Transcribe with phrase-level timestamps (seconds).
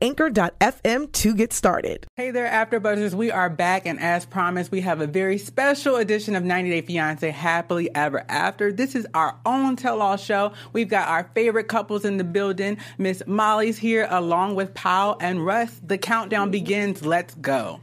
[0.00, 2.06] anchor.fm to get started.
[2.16, 3.14] Hey there, After Buzzers.
[3.14, 6.80] We are back, and as promised, we have a very special edition of 90 Day
[6.82, 8.72] Fiance Happily Ever After.
[8.72, 10.52] This is our own tell all show.
[10.72, 12.78] We've got our favorite couples in the building.
[12.98, 15.80] Miss Molly's here, along with Paola and Russ.
[15.84, 17.04] The countdown begins.
[17.04, 17.80] Let's go.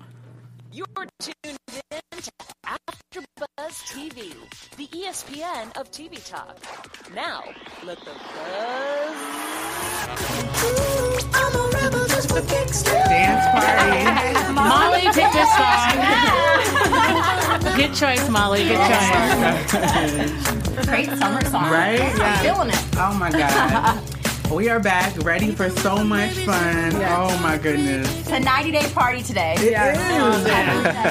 [0.79, 1.35] You're tuned
[1.91, 2.31] in to
[2.65, 4.31] AfterBuzz TV,
[4.77, 6.57] the ESPN of TV talk.
[7.13, 7.43] Now,
[7.83, 9.17] let the buzz.
[13.09, 14.53] Dance party.
[14.53, 15.99] Molly picked this song.
[17.76, 18.63] Good choice, Molly.
[18.63, 19.26] Good choice.
[20.87, 21.70] Great summer song.
[21.70, 21.99] Right?
[21.99, 22.85] I'm feeling it.
[22.95, 24.01] Oh my God.
[24.51, 26.91] We are back, ready for so much fun.
[26.95, 28.09] Oh my goodness.
[28.21, 29.55] It's a 90 day party today.
[29.61, 29.93] Yeah.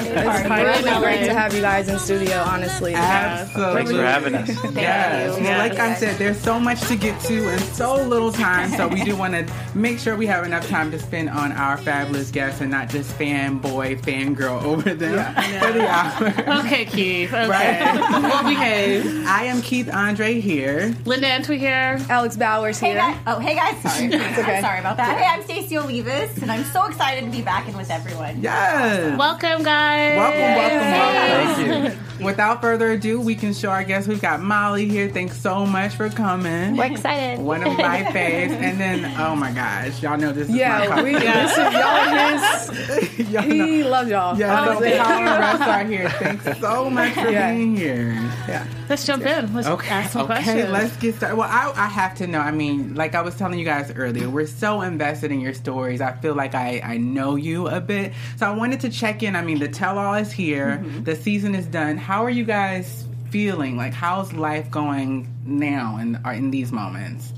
[0.01, 2.93] It's really great to have you guys in studio, honestly.
[2.93, 3.73] Absolutely.
[3.75, 4.49] Thanks for having us.
[4.75, 5.37] Yes.
[5.37, 5.43] you.
[5.45, 8.69] Well, like I said, there's so much to get to in so little time.
[8.71, 11.77] So we do want to make sure we have enough time to spend on our
[11.77, 16.59] fabulous guests and not just fanboy, fangirl over them for the hour.
[16.65, 17.33] Okay, Keith.
[17.33, 17.47] Okay.
[17.47, 18.21] Right.
[18.21, 19.25] We'll behave.
[19.25, 20.93] I am Keith Andre here.
[21.05, 21.99] Linda Antwi here.
[22.09, 22.95] Alex Bowers here.
[22.95, 23.17] guys.
[23.31, 23.79] Oh, hey guys.
[23.83, 24.07] Sorry.
[24.15, 24.55] okay.
[24.55, 25.15] I'm sorry about that.
[25.15, 28.41] Hey, I'm Stacey Olivas, and I'm so excited to be back in with everyone.
[28.41, 29.15] Yes.
[29.19, 30.17] Welcome, guys.
[30.17, 31.91] Welcome, welcome, welcome.
[31.91, 32.25] Thank you.
[32.25, 34.07] Without further ado, we can show our guests.
[34.07, 35.09] We've got Molly here.
[35.09, 36.75] Thanks so much for coming.
[36.75, 37.39] We're excited.
[37.39, 38.49] One of my faves.
[38.51, 41.03] And then, oh my gosh, y'all know this is Yeah, couple.
[41.03, 43.29] we, this is y'all his.
[43.29, 44.37] Y'all know- He loves y'all.
[44.39, 44.91] Yeah, so Honestly.
[44.97, 46.09] Paola and Russ are here.
[46.09, 47.53] Thanks so much for Yeah.
[47.53, 48.13] being here.
[48.47, 48.65] Yeah.
[48.89, 49.53] Let's jump in.
[49.53, 50.69] Let's Okay, ask some okay, questions.
[50.71, 51.37] let's get started.
[51.37, 52.39] Well, I, I have to know.
[52.39, 56.01] I mean, like I was telling you guys earlier, we're so invested in your stories.
[56.01, 58.13] I feel like I, I know you a bit.
[58.37, 59.35] So I wanted to check in.
[59.35, 61.03] I mean, the tell all is here, Mm-hmm.
[61.03, 61.97] the season is done.
[61.97, 63.77] How are you guys feeling?
[63.77, 67.31] Like, how's life going now in, in these moments?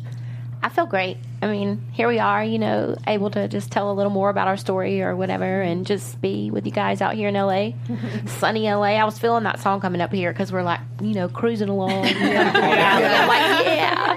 [0.63, 1.17] I feel great.
[1.41, 4.47] I mean, here we are, you know, able to just tell a little more about
[4.47, 7.72] our story or whatever and just be with you guys out here in LA.
[8.27, 8.94] Sunny LA.
[8.94, 11.91] I was feeling that song coming up here because we're like, you know, cruising along.
[12.05, 12.05] I'm
[13.27, 14.11] like, yeah.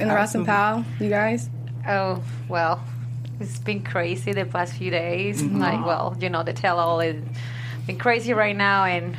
[0.00, 1.48] And Russ and Paola, you guys.
[1.86, 2.82] Oh, well,
[3.38, 5.40] it's been crazy the past few days.
[5.40, 5.60] Mm-hmm.
[5.60, 7.22] Like, well, you know, the tell all is
[7.86, 9.16] been crazy right now, and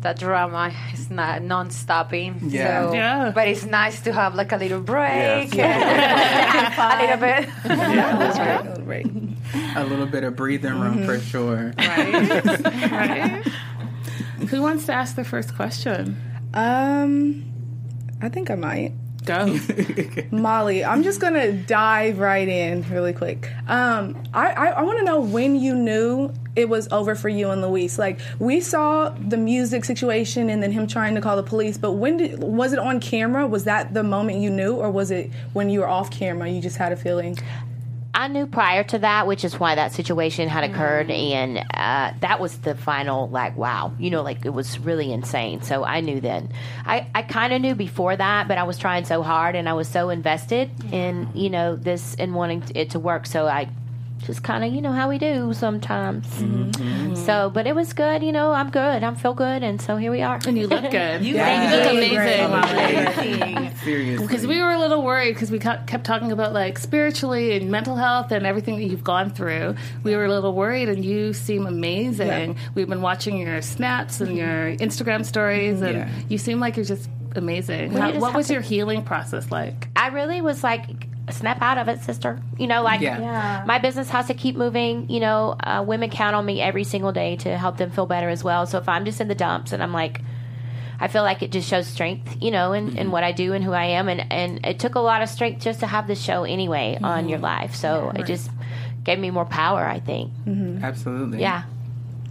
[0.00, 2.38] that drama is not non stopping.
[2.42, 2.88] Yeah.
[2.88, 3.32] So, Yeah.
[3.34, 5.52] But it's nice to have like a little break.
[5.54, 7.00] Have fun.
[7.00, 7.48] a little bit.
[8.90, 9.04] Right.
[9.04, 9.76] right.
[9.76, 11.72] A little bit of breathing room for sure.
[11.78, 13.46] right?
[14.48, 16.16] Who wants to ask the first question?
[16.54, 17.44] Um,
[18.22, 18.92] I think I might.
[19.26, 19.58] Go.
[20.30, 23.50] Molly, I'm just gonna dive right in really quick.
[23.68, 27.50] Um, I, I, I want to know when you knew it was over for you
[27.50, 27.98] and Luis.
[27.98, 31.92] Like we saw the music situation and then him trying to call the police, but
[31.92, 33.46] when did was it on camera?
[33.46, 36.48] Was that the moment you knew, or was it when you were off camera?
[36.48, 37.36] You just had a feeling.
[38.12, 42.40] I knew prior to that, which is why that situation had occurred, and uh, that
[42.40, 45.62] was the final, like, wow, you know, like it was really insane.
[45.62, 46.52] So I knew then.
[46.84, 49.74] I, I kind of knew before that, but I was trying so hard and I
[49.74, 53.26] was so invested in, you know, this and wanting it to work.
[53.26, 53.68] So I
[54.26, 56.26] just kind of, you know, how we do sometimes.
[56.26, 56.70] Mm-hmm.
[56.70, 57.14] Mm-hmm.
[57.16, 59.02] So, but it was good, you know, I'm good.
[59.02, 60.38] I feel good, and so here we are.
[60.46, 61.24] And you look good.
[61.24, 61.70] You, Yeah.
[61.72, 64.26] look amazing, Seriously.
[64.26, 67.70] Because we were a little worried because we kept kept talking about like spiritually and
[67.70, 69.74] mental health and everything that you've gone through.
[70.04, 72.56] We were a little worried, and you seem amazing.
[72.74, 74.82] We've been watching your snaps and your mm-hmm.
[74.82, 76.08] Instagram stories, and Yeah.
[76.28, 77.92] you seem like you're just amazing.
[77.92, 79.88] How, you just what was to- your healing process like?
[79.96, 82.40] I really was like, snap out of it, sister.
[82.58, 83.20] You know, like Yeah.
[83.20, 83.64] Yeah.
[83.66, 85.08] my business has to keep moving.
[85.10, 88.28] You know, uh, women count on me every single day to help them feel better
[88.28, 88.66] as well.
[88.66, 90.20] So if I'm just in the dumps and I'm like,
[91.00, 93.10] I feel like it just shows strength, you know, in, in mm-hmm.
[93.10, 94.08] what I do and who I am.
[94.08, 97.20] And, and it took a lot of strength just to have this show anyway on
[97.20, 97.28] mm-hmm.
[97.30, 97.74] your life.
[97.74, 98.50] So it just
[99.02, 100.30] gave me more power, I think.
[100.44, 100.84] Mm-hmm.
[100.84, 101.40] Absolutely.
[101.40, 101.62] Yeah.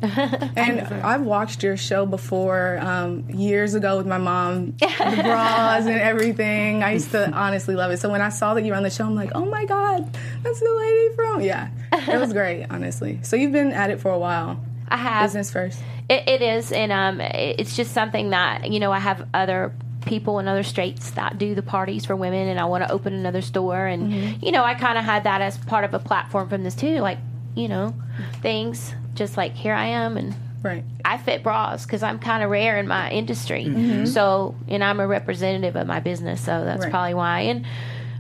[0.56, 6.00] And I've watched your show before um, years ago with my mom, the bras and
[6.00, 6.84] everything.
[6.84, 8.00] I used to honestly love it.
[8.00, 10.12] So when I saw that you were on the show, I'm like, oh my god,
[10.44, 11.70] that's the lady from yeah.
[11.92, 13.20] It was great, honestly.
[13.24, 14.64] So you've been at it for a while.
[14.88, 15.30] I have.
[15.30, 15.82] Business first.
[16.10, 19.74] It, it is, and um, it's just something that you know I have other
[20.06, 23.14] people in other states that do the parties for women, and I want to open
[23.14, 23.86] another store.
[23.86, 26.76] And you know, I kind of had that as part of a platform from this
[26.76, 27.20] too, like
[27.56, 27.94] you know,
[28.42, 30.36] things just like here I am and.
[30.62, 30.84] Right.
[31.06, 33.64] I fit bras because I'm kind of rare in my industry.
[33.64, 34.08] Mm-hmm.
[34.08, 36.92] So, and I'm a representative of my business, so that's Right.
[36.92, 37.40] probably why.
[37.44, 37.66] And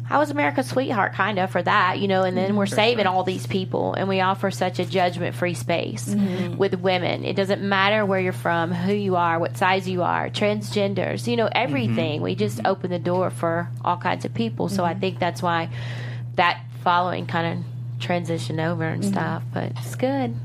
[0.09, 2.23] I was America's sweetheart, kind of, for that, you know.
[2.23, 6.55] And then we're saving all these people, and we offer such a judgment-free space mm-hmm.
[6.55, 7.25] with women.
[7.25, 11.35] It doesn't matter where you're from, who you are, what size you are, transgenders, you
[11.35, 11.57] know, mm-hmm.
[11.57, 12.21] everything.
[12.21, 14.69] We just open the door for all kinds of people.
[14.69, 15.69] So I think that's why
[16.35, 17.65] that following kind of
[18.01, 19.43] transitioned over and stuff.
[19.53, 20.35] But it's good.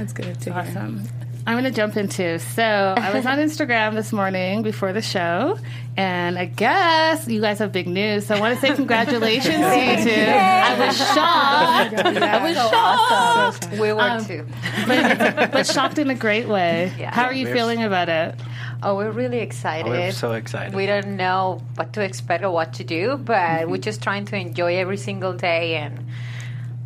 [0.00, 0.62] That's good to hear.
[0.62, 1.04] Awesome.
[1.46, 2.38] I'm going to jump into.
[2.38, 5.58] So I was on Instagram this morning before the show,
[5.96, 8.26] and I guess you guys have big news.
[8.26, 10.20] So I want to say congratulations to you two.
[10.30, 11.94] I was shocked.
[12.22, 12.56] I was
[13.66, 14.46] shocked, We were Um, too.
[14.86, 16.92] but, but shocked in a great way.
[16.98, 17.12] Yeah.
[17.12, 18.34] How are you We're- feeling about it?
[18.82, 19.90] Oh, we're really excited.
[19.90, 20.74] We're so excited.
[20.74, 24.36] We don't know what to expect or what to do, but we're just trying to
[24.36, 26.06] enjoy every single day and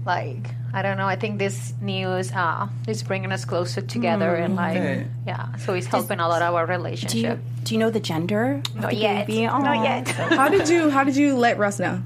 [0.04, 1.06] like I don't know.
[1.06, 5.06] I think this news uh, is bringing us closer together and like Good.
[5.26, 5.54] yeah.
[5.56, 7.38] So it's helping a lot of our Do relationship.
[7.38, 8.60] you, do you know the gender?
[8.74, 9.26] Not the yet.
[9.28, 9.46] baby?
[9.46, 10.08] Not yet.
[10.40, 12.02] How did you How did you let Russ know?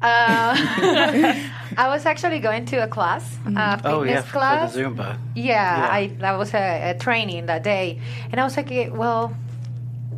[0.00, 0.54] Uh,
[1.76, 4.72] I was actually going to a class, a fitness Oh yeah, class.
[4.72, 5.18] for the Zumba.
[5.34, 8.00] Yeah, I that was a, a training that day,
[8.32, 9.36] and I was like, eh, well,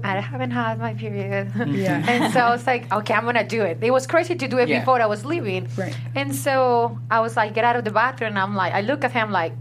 [0.02, 1.52] I haven't had my period.
[1.68, 2.04] Yeah.
[2.08, 3.78] and so I was like, okay, I'm gonna do it.
[3.82, 4.80] It was crazy to do it Yeah.
[4.80, 5.68] before I was leaving.
[5.76, 5.96] Right.
[6.14, 8.30] And so I was like, get out of the bathroom.
[8.30, 9.52] And I'm like, I look at him like,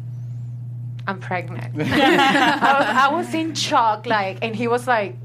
[1.08, 1.76] I'm pregnant.
[1.80, 5.16] I, was, I was in shock, like, and he was like,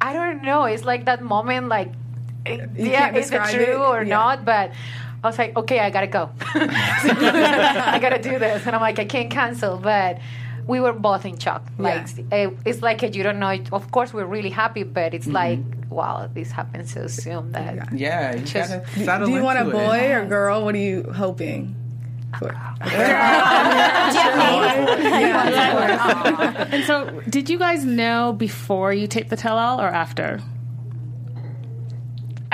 [0.00, 0.64] I don't know.
[0.64, 1.90] It's like that moment, like,
[2.46, 3.88] eh, yeah, is it true it.
[3.92, 4.16] or Yeah.
[4.16, 4.44] not?
[4.44, 4.72] But
[5.22, 6.30] I was like, okay, I gotta go.
[6.54, 10.18] I gotta do this, and I'm like, I can't cancel, but.
[10.66, 11.62] We were both in shock.
[11.78, 13.56] Like eh, it's like you don't know.
[13.72, 15.58] Of course, we're really happy, but it's like,
[15.90, 18.72] wow, this happened so soon that Yeah, you Just-
[19.04, 19.86] gotta Do you want a into it.
[19.86, 20.64] boy or girl?
[20.64, 21.76] What are you hoping?
[22.38, 22.50] For?
[25.54, 30.40] And so, did you guys know before you taped the tell-all or after?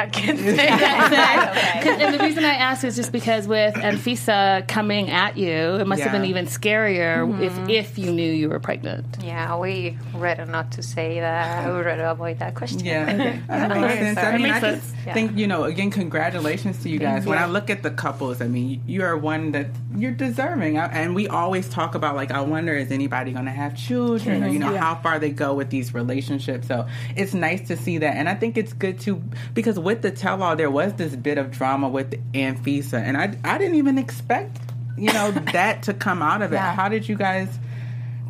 [0.00, 1.80] I can't say that.
[1.82, 5.50] 'Cause- and the reason I ask is just because with Anfisa coming at you,
[5.80, 7.42] it must have been even scarier mm-hmm.
[7.42, 9.04] if if you knew you were pregnant.
[9.22, 11.66] Yeah, we rather not to say that.
[11.72, 12.80] We rather avoid that question.
[12.84, 13.04] Yeah,
[13.48, 14.18] that makes sense.
[14.18, 14.82] I mean, I sense.
[14.84, 15.14] just Yeah.
[15.14, 15.64] think you know.
[15.64, 17.26] Again, congratulations to you guys.
[17.26, 19.66] When I look at the couples, I mean, you are one that
[19.96, 23.50] you're deserving, I- and we always talk about like, I wonder is anybody going to
[23.50, 26.66] have children, or you know, how far they go with these relationships.
[26.68, 26.86] So
[27.16, 29.22] it's nice to see that, and I think it's good to
[29.54, 33.36] because with the tell all, there was this bit of drama with Anfisa, and I
[33.42, 34.56] I didn't even expect
[34.96, 36.56] you know that to come out of it.
[36.56, 36.74] Yeah.
[36.74, 37.48] How did you guys?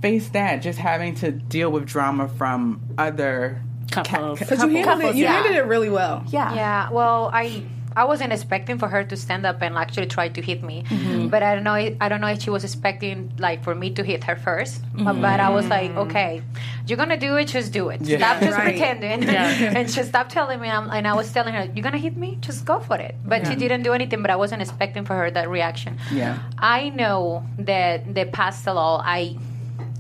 [0.01, 3.61] Face that, just having to deal with drama from other
[3.91, 4.39] Couples.
[4.39, 5.17] Because you handled it.
[5.17, 5.33] You yeah.
[5.33, 6.25] handled it really well.
[6.29, 6.55] Yeah.
[6.55, 7.65] Yeah, well, I
[7.97, 11.29] I wasn't expecting for her to stand up and actually try to hit me, mm-hmm.
[11.29, 11.75] but I don't know.
[11.75, 15.03] I don't know if she was expecting like for me to hit her 1st But,
[15.03, 15.23] mm-hmm.
[15.23, 16.43] but I was like, okay,
[16.87, 18.01] you're gonna do it, just do it.
[18.03, 18.19] Yeah.
[18.19, 18.77] Stop just Right.
[18.79, 19.25] pretending,
[19.77, 20.69] and she stopped telling me.
[20.71, 23.17] I'm, and I was telling her, you're gonna hit me, just go for it.
[23.25, 24.23] But she didn't do anything.
[24.23, 25.99] But I wasn't expecting for her that reaction.
[26.13, 26.39] Yeah.
[26.59, 29.37] I know that the past law, I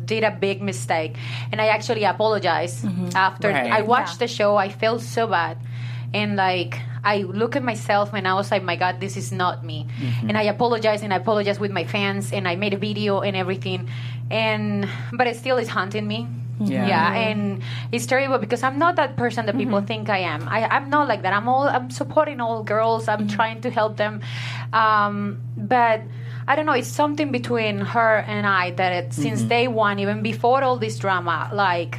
[0.04, 1.16] did a big mistake,
[1.50, 3.16] and I actually apologized mm-hmm.
[3.16, 3.72] after Right.
[3.72, 4.56] I watched the show.
[4.56, 5.58] I felt so bad,
[6.14, 9.64] and like I look at myself and I was like, my God, this is not
[9.64, 9.87] me.
[9.99, 10.29] Mm-hmm.
[10.29, 13.36] And I apologized and I apologized with my fans and I made a video and
[13.36, 13.89] everything,
[14.31, 16.29] and but it still is haunting me.
[16.63, 16.86] Yeah.
[16.86, 19.86] Yeah, and it's terrible because I'm not that person that people mm-hmm.
[19.86, 20.46] think I am.
[20.46, 21.32] I, I'm not like that.
[21.32, 23.08] I'm all I'm supporting all girls.
[23.08, 23.36] I'm mm-hmm.
[23.36, 24.20] trying to help them,
[24.74, 26.03] um, but
[26.46, 26.72] I don't know.
[26.72, 30.98] It's something between her and I that it, since day one, even before all this
[30.98, 31.98] drama, like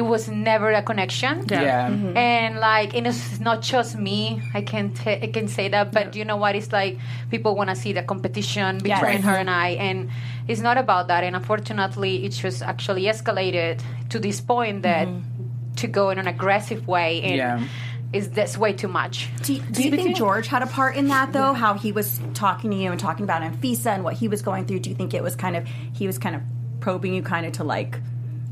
[0.00, 1.44] it was never a connection.
[1.46, 1.90] Yeah.
[1.90, 2.16] Mm-hmm.
[2.16, 4.40] And like, and it's not just me.
[4.54, 6.56] I can t- I can say that, but you know what?
[6.56, 6.96] It's like
[7.30, 9.24] people want to see the competition between Yes.
[9.28, 10.08] her and I, and
[10.48, 11.22] it's not about that.
[11.24, 15.74] And unfortunately, it just actually escalated to this point that mm-hmm.
[15.76, 18.18] to go in an aggressive way and Yeah.
[18.18, 19.28] is this way too much.
[19.42, 21.52] Do, do you think George had a part in that though?
[21.52, 24.64] How he was talking to you and talking about Anfisa and what he was going
[24.64, 24.80] through?
[24.80, 26.42] Do you think it was kind of he was kind of
[26.80, 28.00] probing you kind of to like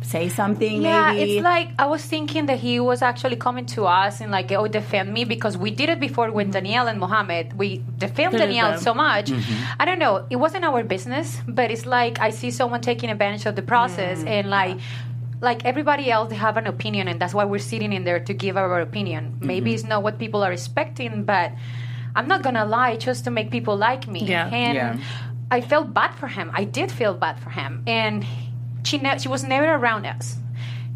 [0.01, 1.39] say something Yeah, maybe?
[1.39, 4.69] it's like I was thinking that he was actually coming to us and like, oh,
[4.69, 7.59] defend me because we did it before with Danielle and Mohammed.
[7.59, 8.81] We defend Did Danielle them.
[8.81, 9.27] so much.
[9.31, 9.81] Mm-hmm.
[9.81, 10.25] I don't know.
[10.31, 14.21] It wasn't our business, but it's like I see someone taking advantage of the process
[14.21, 14.29] mm.
[14.29, 14.79] and like.
[15.41, 18.35] Like everybody else, they have an opinion, and that's why we're sitting in there to
[18.35, 19.23] give our opinion.
[19.37, 19.47] Mm-hmm.
[19.47, 21.53] Maybe it's not what people are expecting, but
[22.17, 24.25] I'm not gonna lie just to make people like me.
[24.25, 24.49] Yeah.
[24.53, 24.97] And Yeah.
[25.49, 26.51] I felt bad for him.
[26.53, 28.27] I did feel bad for him, and
[28.89, 30.27] she ne- she was never around us.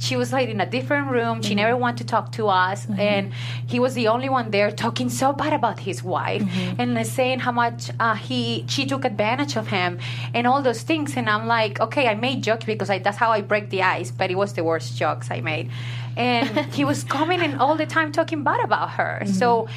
[0.02, 1.42] she was like in a different room.
[1.42, 1.62] She mm-hmm.
[1.62, 2.98] never wanted to talk to us, mm-hmm.
[2.98, 3.32] and
[3.72, 6.80] he was the only one there talking so bad about his wife mm-hmm.
[6.80, 9.90] and saying how much uh, he she took advantage of him
[10.34, 11.16] and all those things.
[11.16, 14.10] And I'm like, okay, I made jokes because I, that's how I break the ice,
[14.10, 15.70] but it was the worst jokes I made.
[16.16, 19.22] And he was coming and all the time talking bad about her.
[19.40, 19.68] So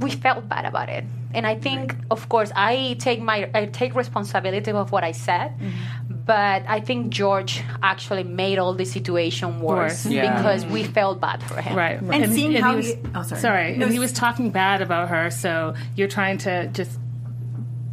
[0.00, 1.04] we felt bad about it
[1.34, 5.48] and i think of course i take my i take responsibility of what i said
[5.58, 6.14] mm-hmm.
[6.24, 10.06] but i think george actually made all the situation worse Worse.
[10.06, 10.36] Yeah.
[10.36, 10.92] because we mm-hmm.
[10.92, 12.00] felt bad for him Right.
[12.02, 13.76] And seeing how he was, he- oh, sorry.
[13.76, 16.98] No, and he was talking bad about her, so you're trying to just,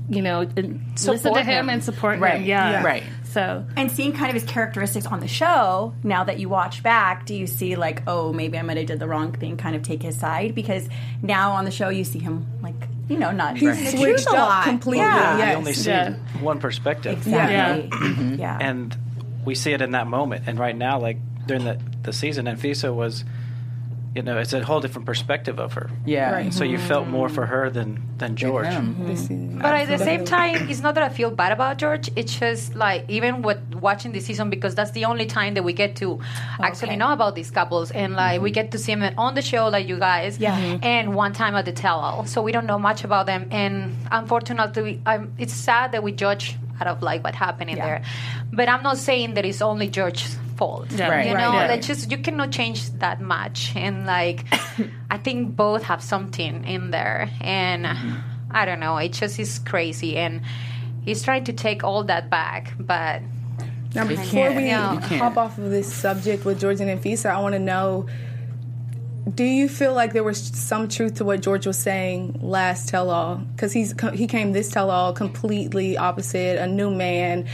[0.10, 1.70] you know, listen to him him.
[1.70, 2.40] and support Right.
[2.42, 2.46] him.
[2.46, 2.72] Yeah.
[2.72, 2.84] Yeah.
[2.84, 3.04] Right.
[3.38, 7.28] So And seeing kind of his characteristics on the show, now that you watch back,
[7.28, 9.84] do you see like, oh, maybe I might have did the wrong thing, kind of
[9.84, 10.56] take his side?
[10.56, 10.90] Because
[11.22, 12.74] now on the show, you see him like,
[13.08, 14.64] you know, not He's the truth switched a up lot.
[14.66, 15.06] completely.
[15.06, 15.38] Yeah.
[15.38, 15.52] Yes.
[15.52, 16.14] You only see Yeah.
[16.42, 17.14] one perspective.
[17.14, 17.90] Exactly.
[18.40, 18.56] Yeah.
[18.58, 18.62] Mm-hmm.
[18.62, 18.98] and
[19.46, 20.46] we see it in that moment.
[20.48, 23.24] And right now, like during the the season, Anfisa was,
[24.18, 25.90] you know, it's a whole different perspective of her.
[26.06, 26.32] Yeah.
[26.34, 26.52] Right.
[26.54, 28.66] So you felt more for her than than George.
[28.66, 28.96] him.
[29.08, 29.60] This season.
[29.60, 32.10] But at the same time, it's not that I feel bad about George.
[32.16, 35.74] It's just like even with watching the season because that's the only time that we
[35.74, 36.20] get to
[36.60, 39.68] actually know about these couples and like we get to see them on the show
[39.70, 40.40] like you guys.
[40.40, 40.60] Yeah.
[40.60, 40.84] Mhm.
[40.84, 43.42] And one time at the tell-all, so we don't know much about them.
[43.52, 47.86] And unfortunately, I'm, it's sad that we judge out of like what happened in Yeah.
[47.86, 48.02] there.
[48.52, 50.92] But I'm not saying that it's only George's fault.
[50.92, 51.10] Yeah.
[51.10, 51.28] Right.
[51.28, 51.68] You know, Yeah.
[51.68, 53.74] like just you cannot change that much.
[53.76, 54.46] And like,
[55.10, 57.30] I think both have something in there.
[57.42, 58.16] And mm-hmm.
[58.52, 60.18] I don't know, it just is crazy.
[60.18, 60.42] And
[61.04, 63.22] he's trying to take all that back, but
[63.96, 64.56] Now, before can't.
[64.56, 64.94] we Yeah.
[64.94, 65.22] You can't.
[65.22, 68.08] hop off of this subject with George and Anfisa, I want to know
[69.34, 73.10] do you feel like there was some truth to what George was saying last tell
[73.10, 73.36] all?
[73.36, 77.46] Because he's he came this tell all completely opposite, a new man,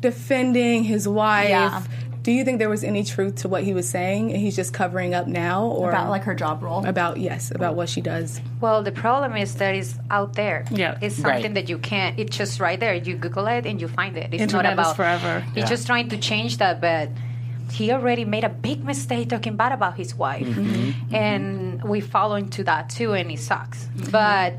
[0.00, 1.50] defending his wife.
[1.50, 1.82] Yeah.
[2.28, 4.74] Do you think there was any truth to what he was saying, and he's just
[4.74, 6.84] covering up now, or About like her job role.
[6.84, 8.38] about yes, about what she does?
[8.60, 10.66] well, the problem is that it's out there.
[10.70, 10.98] Yeah.
[11.00, 11.32] It's Right.
[11.36, 12.92] something that you can't, it's just right there.
[12.92, 14.34] You Google it and you find it.
[14.34, 15.40] It's Internet not is about forever.
[15.54, 15.70] He's Yeah.
[15.70, 17.08] just trying to change that, but
[17.72, 21.14] he already made a big mistake talking bad about his wife, Mm-hmm.
[21.14, 23.88] and we fall into that too, and it sucks.
[24.10, 24.52] But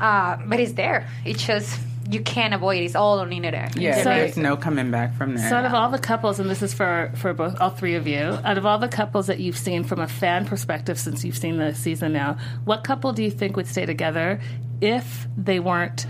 [0.00, 1.06] uh, but it's there.
[1.24, 1.78] It's just
[2.10, 2.78] you can't avoid.
[2.78, 2.84] it.
[2.84, 3.76] It's all on the internet.
[3.76, 5.48] Yeah, So- there's no coming back from there.
[5.48, 8.06] So out of all the couples, and this is for for both all three of
[8.06, 11.36] you, out of all the couples that you've seen from a fan perspective since you've
[11.38, 14.40] seen the season now, what couple do you think would stay together
[14.80, 16.06] if they weren't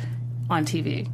[0.48, 1.08] on TV?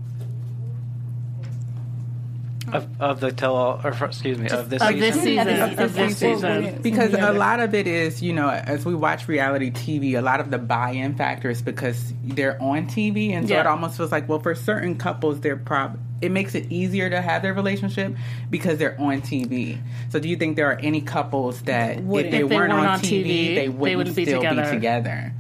[2.72, 5.00] Of, of the tell all, or for- excuse me, of this Of season.
[5.00, 6.78] this season, Of of this season.
[6.82, 10.40] because a lot of it is, you know, as we watch reality TV, a lot
[10.40, 13.60] of the buy-in factor is because they're on TV, and so Yeah.
[13.60, 17.20] it almost feels like, well, for certain couples, they're prob it makes it easier to
[17.20, 18.16] have their relationship
[18.50, 19.78] because they're on TV.
[20.08, 22.72] So, do you think there are any couples that if they, If they weren't, weren't
[22.72, 24.64] on, on TV, TV, they wouldn't, wouldn't be still together?
[24.64, 25.32] be together?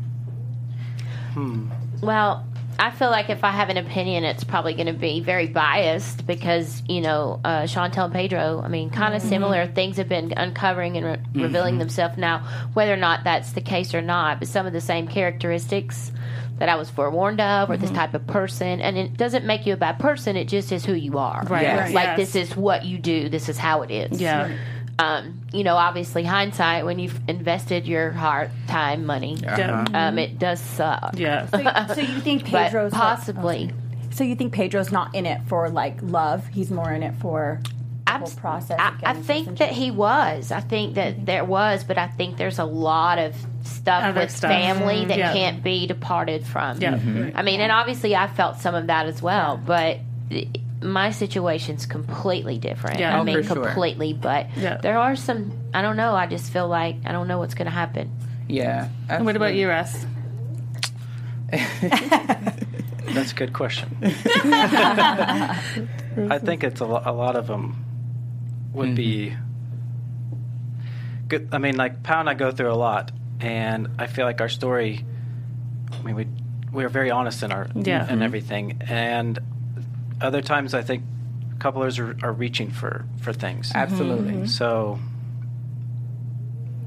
[1.32, 1.68] Hmm.
[2.02, 2.45] Well,
[2.78, 6.26] I feel like if I have an opinion, it's probably going to be very biased
[6.26, 8.60] because you know uh, Chantel and Pedro.
[8.64, 9.28] I mean, kind of mm-hmm.
[9.28, 11.42] similar things have been uncovering and re- mm-hmm.
[11.42, 12.46] revealing themselves now.
[12.74, 16.12] Whether or not that's the case or not, but some of the same characteristics
[16.58, 17.98] that I was forewarned of, or this mm-hmm.
[17.98, 20.36] type of person, and it doesn't make you a bad person.
[20.36, 21.44] It just is who you are.
[21.46, 21.62] Right.
[21.62, 21.92] Yes.
[21.92, 22.16] Like Yes.
[22.16, 23.28] this is what you do.
[23.28, 24.20] This is how it is.
[24.20, 24.50] Yeah.
[24.98, 29.84] Um, you know, obviously, hindsight when you've invested your heart, time, money, Yeah.
[29.92, 31.14] um, it does suck.
[31.18, 31.46] Yeah.
[31.94, 33.70] so you think But Pedro's possibly.
[34.12, 36.46] So you think Pedro's not in it for like love?
[36.48, 37.60] He's more in it for
[38.06, 38.78] the whole Abs- process.
[38.80, 40.50] I, I think that he was.
[40.50, 43.34] I think that there was, but I think there's a lot of
[43.64, 44.50] stuff Other with stuff.
[44.50, 45.32] family that Yeah.
[45.34, 46.80] can't be departed from.
[46.80, 46.94] Yeah.
[47.34, 49.98] I mean, and obviously I felt some of that as well, but
[50.30, 50.48] i-
[50.82, 52.98] my situation's completely different.
[53.00, 53.16] Yeah.
[53.16, 53.64] I Oh, mean, for sure.
[53.64, 54.12] completely.
[54.12, 54.76] But Yeah.
[54.78, 55.52] there are some.
[55.72, 56.14] I don't know.
[56.14, 58.10] I just feel like I don't know what's going to happen.
[58.48, 58.88] Yeah.
[59.08, 60.04] And what about you, Russ?
[63.08, 63.96] That's a good question.
[64.02, 65.58] I
[66.42, 67.84] think it's a, lo- a lot of them
[68.72, 69.42] would be mm-hmm.
[71.28, 71.48] good.
[71.52, 74.48] I mean, like Pow and I go through a lot, and I feel like our
[74.48, 75.04] story.
[75.92, 76.26] I mean, we
[76.72, 78.00] we are very honest in our Yeah.
[78.00, 78.22] and mm-hmm.
[78.22, 79.38] everything, and
[80.20, 81.02] other times I think
[81.58, 83.68] couplers are, are reaching for for things.
[83.68, 83.78] Mm-hmm.
[83.78, 84.32] Absolutely.
[84.32, 84.46] Mm-hmm.
[84.46, 84.98] So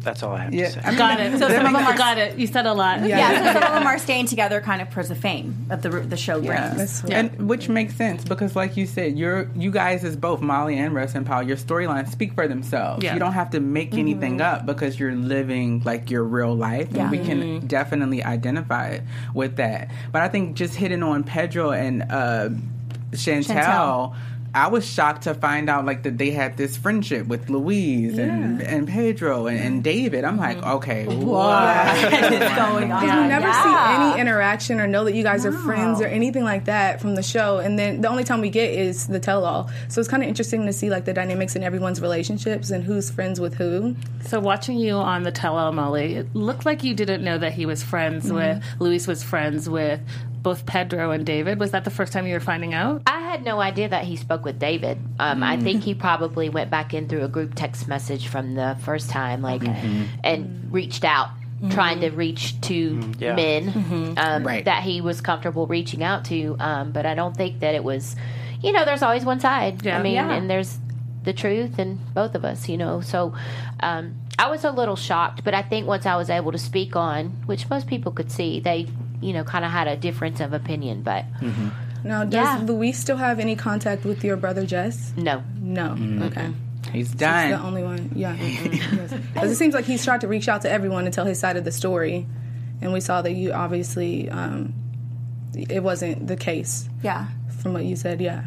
[0.01, 0.67] that's all I have Yeah.
[0.67, 0.81] to say.
[0.83, 1.31] I mean, Got it.
[1.33, 2.37] So some of them are- Got it.
[2.37, 3.05] You said a lot.
[3.05, 5.89] Yeah, so some of them are staying together kind of because of fame of the
[5.89, 6.73] the show Yeah.
[6.73, 7.03] brings.
[7.05, 10.93] and which makes sense because, like you said, you're you guys as both Molly and
[10.95, 13.03] Russ and Paola, your storylines speak for themselves.
[13.03, 13.13] Yeah.
[13.13, 13.99] You don't have to make mm-hmm.
[13.99, 17.01] anything up because you're living like your real life, Yeah.
[17.01, 18.99] and we can definitely identify
[19.33, 19.89] with that.
[20.11, 22.49] But I think just hitting on Pedro and uh,
[23.11, 23.45] Chantel.
[23.45, 24.15] Chantel.
[24.51, 28.59] I was shocked to find out like that they had this friendship with Luis and
[28.63, 30.23] and Pedro and, and David.
[30.23, 31.95] I'm like, okay, what
[32.33, 32.99] is going on?
[33.03, 33.63] Because we never Yeah.
[33.63, 37.13] see any interaction or know that you guys are friends or anything like that from
[37.13, 37.59] the show.
[37.59, 39.69] And then the only time we get is the tell all.
[39.87, 43.11] So it's kind of interesting to see like the dynamics in everyone's relationships and who's
[43.11, 43.95] friends with who.
[44.25, 47.67] So watching you on the tell-all, Molly, it looked like you didn't know that he
[47.67, 48.35] was friends Mm-hmm.
[48.35, 49.99] with Luis was friends with
[50.41, 51.59] both Pedro and David.
[51.59, 53.01] Was that the first time you were finding out?
[53.07, 54.97] I had no idea that he spoke with David.
[55.19, 55.63] Um, I Mm.
[55.63, 59.41] think he probably went back in through a group text message from the first time,
[59.41, 59.63] like,
[60.23, 61.29] and reached out,
[61.69, 63.35] trying to reach to Yeah.
[63.35, 64.63] men um, Right.
[64.65, 66.55] that he was comfortable reaching out to.
[66.59, 68.15] Um, but I don't think that it was,
[68.61, 69.85] you know, there's always one side.
[69.85, 69.99] Yeah.
[69.99, 70.31] I mean, Yeah.
[70.31, 70.77] and there's
[71.23, 73.01] the truth and both of us, you know.
[73.01, 73.33] So
[73.81, 76.95] um, I was a little shocked, but I think once I was able to speak
[76.95, 78.87] on, which most people could see, they,
[79.21, 81.01] you know, kind of had a difference of opinion.
[81.03, 81.25] But
[82.03, 82.59] Now, does Yeah.
[82.65, 85.13] Luis still have any contact with your brother Jess?
[85.17, 85.43] no.
[85.61, 85.97] No.
[86.27, 86.49] Okay.
[86.93, 88.11] He's He's the only one.
[88.15, 88.35] Yeah.
[89.33, 91.57] Because it seems like he's tried to reach out to everyone and tell his side
[91.57, 92.25] of the story.
[92.81, 94.73] And we saw that you obviously, um,
[95.53, 97.27] it wasn't the case Yeah.
[97.61, 98.21] from what you said.
[98.21, 98.43] Yeah.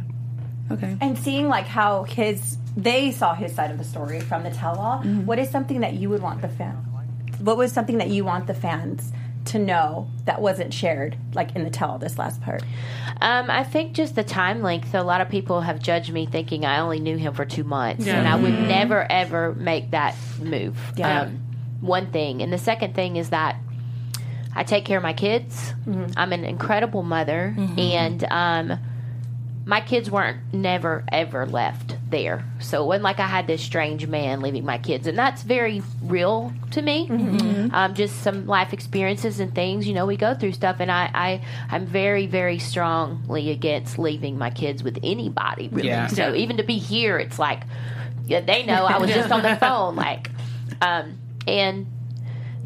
[0.71, 0.97] Okay.
[1.01, 4.79] And seeing like how his they saw his side of the story from the tell
[4.79, 6.75] all, what is something that you would want the fan
[7.39, 9.13] what was something that you want the fans
[9.53, 12.63] to know that wasn't shared like in the tell this last part?
[13.21, 14.95] Um, I think just the time length.
[14.95, 18.05] A lot of people have judged me thinking I only knew him for two months,
[18.07, 18.19] Yeah.
[18.19, 20.77] and I would never ever make that move.
[20.97, 21.23] Yeah.
[21.23, 21.41] Um,
[21.81, 23.57] one thing, and the second thing is that
[24.55, 25.73] I take care of my kids.
[26.17, 28.79] I'm an incredible mother, and um,
[29.65, 32.45] my kids weren't never ever left there.
[32.61, 35.83] So it wasn't like I had this strange man leaving my kids, and that's very
[36.05, 37.09] real to me.
[37.73, 41.11] Um, just some life experiences and things, you know, we go through stuff, and I,
[41.13, 41.41] I
[41.71, 45.69] I'm very very strongly against leaving my kids with anybody.
[45.73, 46.07] Really, Yeah.
[46.07, 46.35] so Yeah.
[46.43, 47.65] even to be here, it's like
[48.27, 50.31] yeah, they know I was just on the phone, like,
[50.81, 51.87] um, and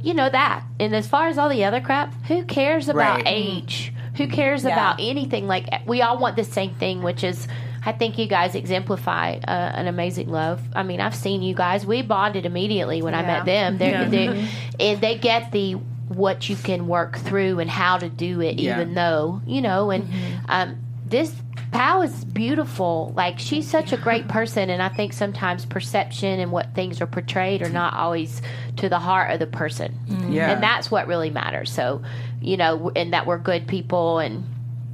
[0.03, 0.63] you know that.
[0.79, 3.25] And as far as all the other crap, who cares about Right.
[3.27, 3.93] age?
[4.17, 5.47] Who cares about anything?
[5.47, 7.47] Like we all want the same thing, which is.
[7.87, 10.61] I think you guys exemplify uh, an amazing love.
[10.75, 11.87] I mean, I've seen you guys.
[11.87, 13.79] We bonded immediately when I met them.
[13.79, 14.09] They're, Yeah.
[14.09, 14.49] they're,
[14.81, 15.75] and they get the
[16.09, 18.75] what you can work through and how to do it, Yeah.
[18.81, 19.91] even though you know.
[19.91, 20.09] And
[20.49, 21.33] um, this
[21.73, 23.13] Pal is beautiful.
[23.17, 27.07] Like she's such a great person, and I think sometimes perception and what things are
[27.07, 28.43] portrayed are not always
[28.77, 29.99] to the heart of the person.
[30.31, 30.51] Yeah.
[30.53, 31.71] and that's what really matters.
[31.73, 32.03] So,
[32.41, 34.45] you know, and that we're good people, and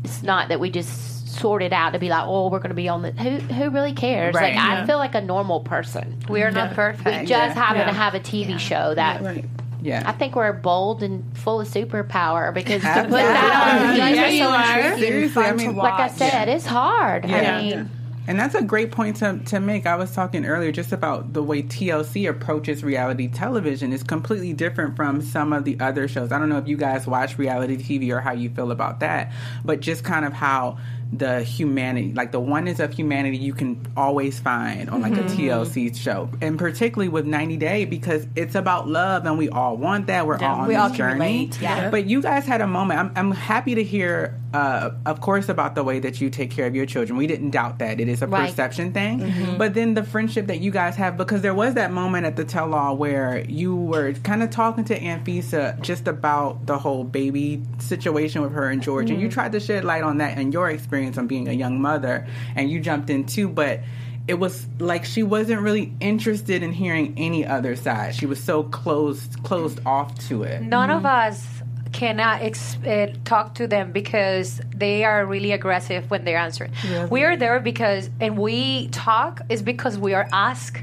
[0.04, 2.74] it's not that we just sort it out to be like, oh, we're going to
[2.74, 3.12] be on the.
[3.12, 4.34] Who who really cares?
[4.34, 4.54] Right.
[4.54, 6.18] Like I feel like a normal person.
[6.28, 7.20] We are not perfect.
[7.22, 7.86] We just happen Yeah.
[7.86, 9.22] to have a TV show that.
[9.22, 9.44] Right.
[9.80, 10.02] yeah.
[10.06, 13.22] I think we're bold and full of superpower because to put Absolutely.
[13.22, 14.50] that on, You guys Yeah, are you so
[14.92, 14.98] are.
[14.98, 16.12] Seriously, I mean, to like I watch.
[16.12, 17.24] said, it's hard.
[17.28, 17.58] Yeah.
[17.58, 17.90] I mean,
[18.28, 19.84] And that's a great point to, to make.
[19.84, 24.94] I was talking earlier just about the way TLC approaches reality television is completely different
[24.94, 26.30] from some of the other shows.
[26.30, 29.32] I don't know if you guys watch reality TV or how you feel about that,
[29.64, 30.78] but just kind of how
[31.12, 35.40] the humanity, like the oneness of humanity, you can always find on like a mm-hmm.
[35.40, 40.06] TLC show, and particularly with 90 Day because it's about love and we all want
[40.06, 40.26] that.
[40.26, 41.50] We're all on we this all journey.
[41.60, 41.90] yeah.
[41.90, 42.98] But you guys had a moment.
[42.98, 46.66] I'm, I'm happy to hear, uh, of course, about the way that you take care
[46.66, 47.16] of your children.
[47.16, 48.00] We didn't doubt that.
[48.00, 48.48] It is a Right.
[48.48, 49.20] perception thing.
[49.20, 49.56] Mm-hmm.
[49.56, 52.44] But then the friendship that you guys have, because there was that moment at the
[52.44, 57.62] tell all where you were kind of talking to Anfisa just about the whole baby
[57.78, 59.10] situation with her and George.
[59.10, 59.34] And you mm-hmm.
[59.34, 62.26] tried to shed light on that and your experience on being a young mother.
[62.54, 63.48] And you jumped in too.
[63.48, 63.80] But
[64.28, 68.14] it was like she wasn't really interested in hearing any other side.
[68.14, 70.62] She was so closed closed off to it.
[70.62, 71.06] None of mm-hmm.
[71.06, 71.61] us
[71.92, 76.66] cannot ex- uh, talk to them because they are really aggressive when they answer.
[77.14, 80.78] We are there because, and we talk is because we are asked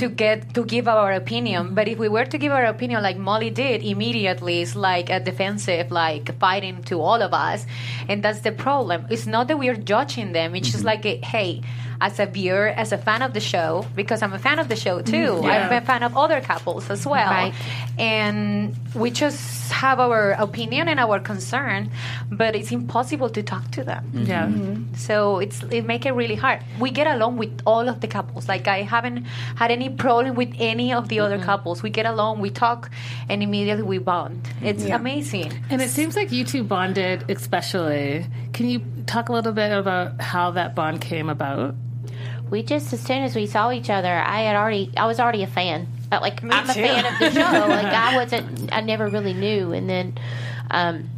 [0.00, 1.74] to get to give our opinion.
[1.78, 5.20] But if we were to give our opinion like Molly did immediately, it's like a
[5.30, 7.60] defensive, like fighting to all of us,
[8.08, 8.98] and that's the problem.
[9.14, 10.48] It's not that we are judging them.
[10.56, 11.02] It's just mm-hmm.
[11.02, 11.60] like, a, hey.
[12.00, 14.76] As a viewer, as a fan of the show, because I'm a fan of the
[14.76, 15.14] show mm-hmm.
[15.14, 15.30] too.
[15.46, 17.54] I'm a fan of other couples as well Right.
[17.98, 21.90] and we just have our opinion and our concern
[22.30, 24.26] but it's impossible to talk to them mm-hmm.
[24.26, 24.46] Yeah.
[24.46, 24.94] Mm-hmm.
[24.94, 28.48] so it's it make it really hard we get along with all of the couples
[28.48, 29.24] like i haven't
[29.56, 31.44] had any problem with any of the other mm-hmm.
[31.44, 32.90] couples we get along we talk
[33.28, 38.26] and immediately we bond it's amazing And it seems like you two bonded especially.
[38.52, 41.74] Can you talk a little bit about how that bond came about?
[42.50, 45.42] we just as soon as we saw each other, I had already, I was already
[45.42, 45.88] a fan.
[46.12, 47.66] Like I'm a fan of the show.
[47.66, 50.18] like I wasn't, I never really knew, and then.
[50.70, 51.10] um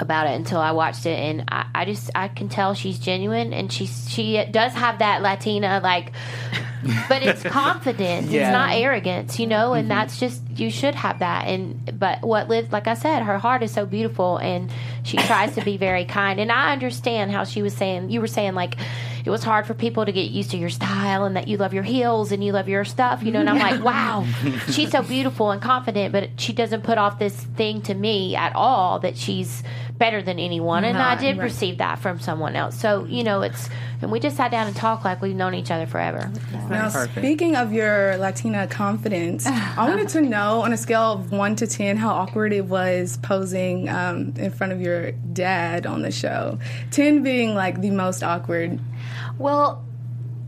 [0.00, 3.52] about it until I watched it, and I, I just I can tell she's genuine,
[3.52, 6.12] and she she does have that Latina like,
[7.08, 8.26] but it's confidence.
[8.26, 9.88] It's not arrogance, you know, and mm-hmm.
[9.88, 11.46] that's just you should have that.
[11.46, 14.70] And but what lives, like I said, her heart is so beautiful, and
[15.02, 16.40] she tries to be very kind.
[16.40, 18.10] And I understand how she was saying.
[18.10, 18.76] You were saying like
[19.24, 21.74] it was hard for people to get used to your style, and that you love
[21.74, 23.40] your heels and you love your stuff, you know.
[23.40, 24.26] And I'm like, wow,
[24.70, 28.54] she's so beautiful and confident, but she doesn't put off this thing to me at
[28.54, 29.62] all that she's
[30.00, 30.84] better than anyone.
[30.84, 31.44] And I did right.
[31.44, 32.78] receive that from someone else.
[32.80, 33.68] So you know, it's
[34.02, 36.30] and we just sat down and talked like we've known each other forever.
[36.68, 37.18] Now, Perfect.
[37.18, 41.66] speaking of your Latina confidence, I wanted to know on a scale of one to
[41.66, 46.58] ten how awkward it was posing um, in front of your dad on the show.
[46.90, 48.80] Ten being like the most awkward.
[49.40, 49.82] Well,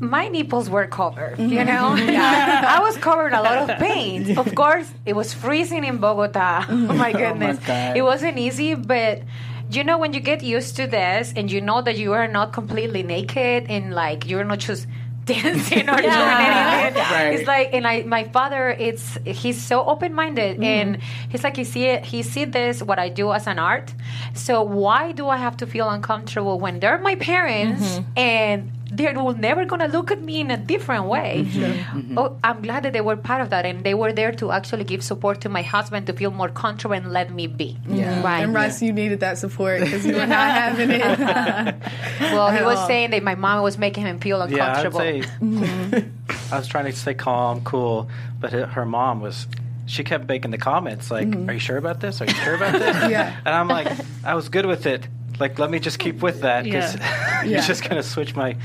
[0.00, 1.66] my nipples were covered, you mm-hmm.
[1.66, 1.94] know?
[2.76, 4.37] I was covered a lot of paint.
[4.42, 6.62] Of course, it was freezing in Bogota.
[6.62, 6.90] Mm-hmm.
[6.90, 7.59] Oh, oh my goodness.
[7.61, 7.96] God.
[7.96, 9.22] It wasn't easy, but
[9.70, 12.52] you know, when you get used to this and you know that you are not
[12.52, 14.87] completely naked and like you're not just
[15.24, 17.02] dancing or doing anything.
[17.02, 17.35] Right.
[17.35, 20.64] It's like, and I, my father, it's he's so open minded, mm-hmm.
[20.64, 20.98] and
[21.31, 23.94] he's like he see it, he see this what I do as an art.
[24.35, 29.35] So why do I have to feel uncomfortable when they're my parents and they will
[29.35, 31.44] never gonna look at me in a different way?
[31.46, 31.98] Mm-hmm.
[31.98, 32.18] Mm-hmm.
[32.18, 34.85] Oh, I'm glad that they were part of that, and they were there to actually
[34.85, 37.78] give support to my husband to feel more comfortable and let me be.
[37.87, 38.22] Mm-hmm.
[38.22, 38.42] Right.
[38.44, 41.02] And Russ, you needed that support because you were not having it.
[42.33, 42.87] Well, he was all.
[42.87, 45.00] saying that my mom was making him feel Yeah, I'd uncomfortable.
[45.00, 46.05] say
[46.52, 48.09] I was trying to stay calm, cool,
[48.40, 49.46] but her her mom was.
[49.87, 52.20] She kept making the comments like, "Are you sure about this?
[52.20, 53.37] Are you sure about this?" Yeah.
[53.44, 53.88] And I'm like,
[54.24, 55.07] I was good with it.
[55.38, 57.42] Like, let me just keep with that because Yeah.
[57.45, 58.57] you're just gonna switch my.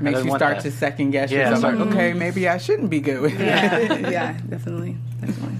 [0.00, 0.62] I Makes you start that.
[0.62, 1.74] to second guess Yeah, yourself.
[1.74, 2.18] it's Like, okay, mm-hmm.
[2.20, 3.82] maybe I shouldn't be good with that.
[3.82, 5.56] yeah, yeah, definitely, definitely.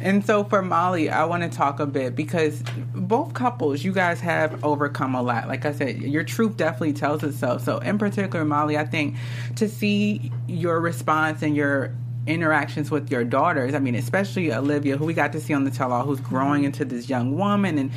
[0.00, 2.62] And so for Molly, I want to talk a bit because
[2.94, 5.48] both couples, you guys have overcome a lot.
[5.48, 7.64] Like I said, your truth definitely tells itself.
[7.64, 9.16] So in particular, Molly, I think
[9.56, 11.92] to see your response and your
[12.28, 15.70] interactions with your daughters, I mean, especially Olivia, who we got to see on the
[15.70, 16.66] tell all, who's growing mm-hmm.
[16.66, 17.90] into this young woman and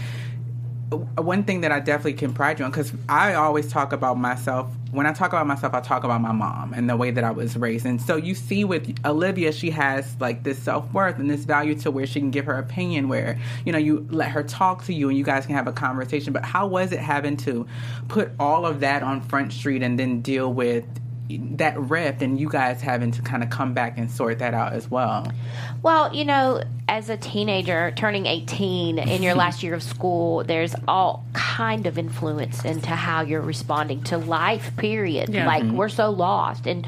[0.91, 4.17] Uh, one thing that I definitely can pride you on because I always talk about
[4.17, 4.69] myself.
[4.91, 7.31] When I talk about myself, I talk about my mom and the way that I
[7.31, 7.85] was raised.
[7.85, 11.75] And so you see with Olivia, she has like this self worth and this value
[11.75, 14.93] to where she can give her opinion, where you know you let her talk to
[14.93, 16.33] you and you guys can have a conversation.
[16.33, 17.65] But how was it having to
[18.09, 20.85] put all of that on Front Street and then deal with
[21.37, 24.73] that rift and you guys having to kind of come back and sort that out
[24.73, 25.31] as well?
[25.83, 30.75] Well, you know, as a teenager turning 18 in your last year of school, there's
[30.87, 35.29] all kind of influence into how you're responding to life, period.
[35.29, 35.45] Yeah.
[35.45, 35.77] Like, mm-hmm.
[35.77, 36.67] we're so lost.
[36.67, 36.87] And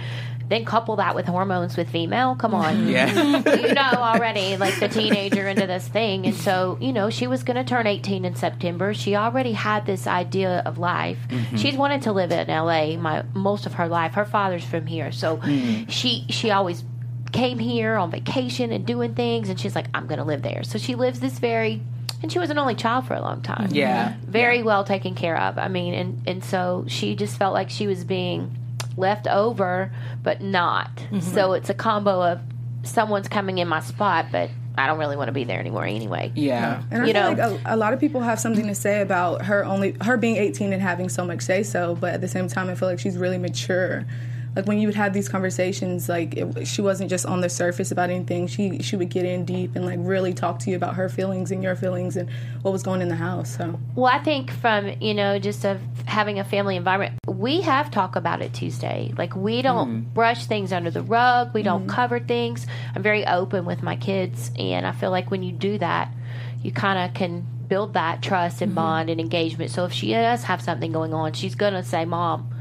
[0.49, 2.84] then couple that with hormones with female, come on.
[2.93, 3.41] Yeah.
[3.56, 6.25] you know already, like the teenager into this thing.
[6.25, 8.93] And so, you know, she was going to turn 18 in September.
[8.93, 11.17] She already had this idea of life.
[11.29, 11.56] Mm-hmm.
[11.56, 14.13] She's wanted to live in LA my most of her life.
[14.13, 15.12] Her father's from here.
[15.12, 15.89] So mm-hmm.
[15.89, 16.84] she she always
[17.32, 20.63] came here on vacation and doing things and she's like I'm going to live there.
[20.63, 21.82] So she lives this very
[22.21, 23.69] and she was an only child for a long time.
[23.71, 24.15] Yeah.
[24.25, 25.58] Very well taken care of.
[25.58, 28.56] I mean, and and so she just felt like she was being
[28.97, 30.95] left over but not.
[30.95, 31.19] Mm-hmm.
[31.19, 32.39] So it's a combo of
[32.84, 36.32] someone's coming in my spot but I don't really want to be there anymore anyway.
[36.36, 36.82] Yeah.
[36.89, 37.49] And I You feel know.
[37.51, 40.38] like a, a lot of people have something to say about her only her being
[40.38, 42.99] 18 and having so much say so, but at the same time, I feel like
[42.99, 44.06] she's really mature.
[44.55, 47.91] Like when you would have these conversations, like it, she wasn't just on the surface
[47.91, 48.47] about anything.
[48.47, 51.51] She she would get in deep and like really talk to you about her feelings
[51.51, 52.29] and your feelings and
[52.61, 53.57] what was going in the house.
[53.57, 57.89] So Well, I think from you know just of having a family environment, we have
[57.89, 59.11] talk about it Tuesday.
[59.17, 60.13] Like we don't mm-hmm.
[60.13, 61.53] brush things under the rug.
[61.53, 61.95] We don't mm-hmm.
[61.95, 62.67] cover things.
[62.95, 66.13] I'm very open with my kids, and I feel like when you do that,
[66.61, 68.75] you kind of can build that trust and mm-hmm.
[68.75, 69.71] bond and engagement.
[69.71, 72.52] So if she does have something going on, she's gonna say, "Mom."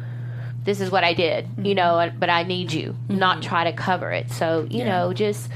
[0.64, 1.74] This is what I did, you mm-hmm.
[1.74, 3.48] know, but I need you, not mm-hmm.
[3.48, 4.30] try to cover it.
[4.30, 5.50] So, you know, just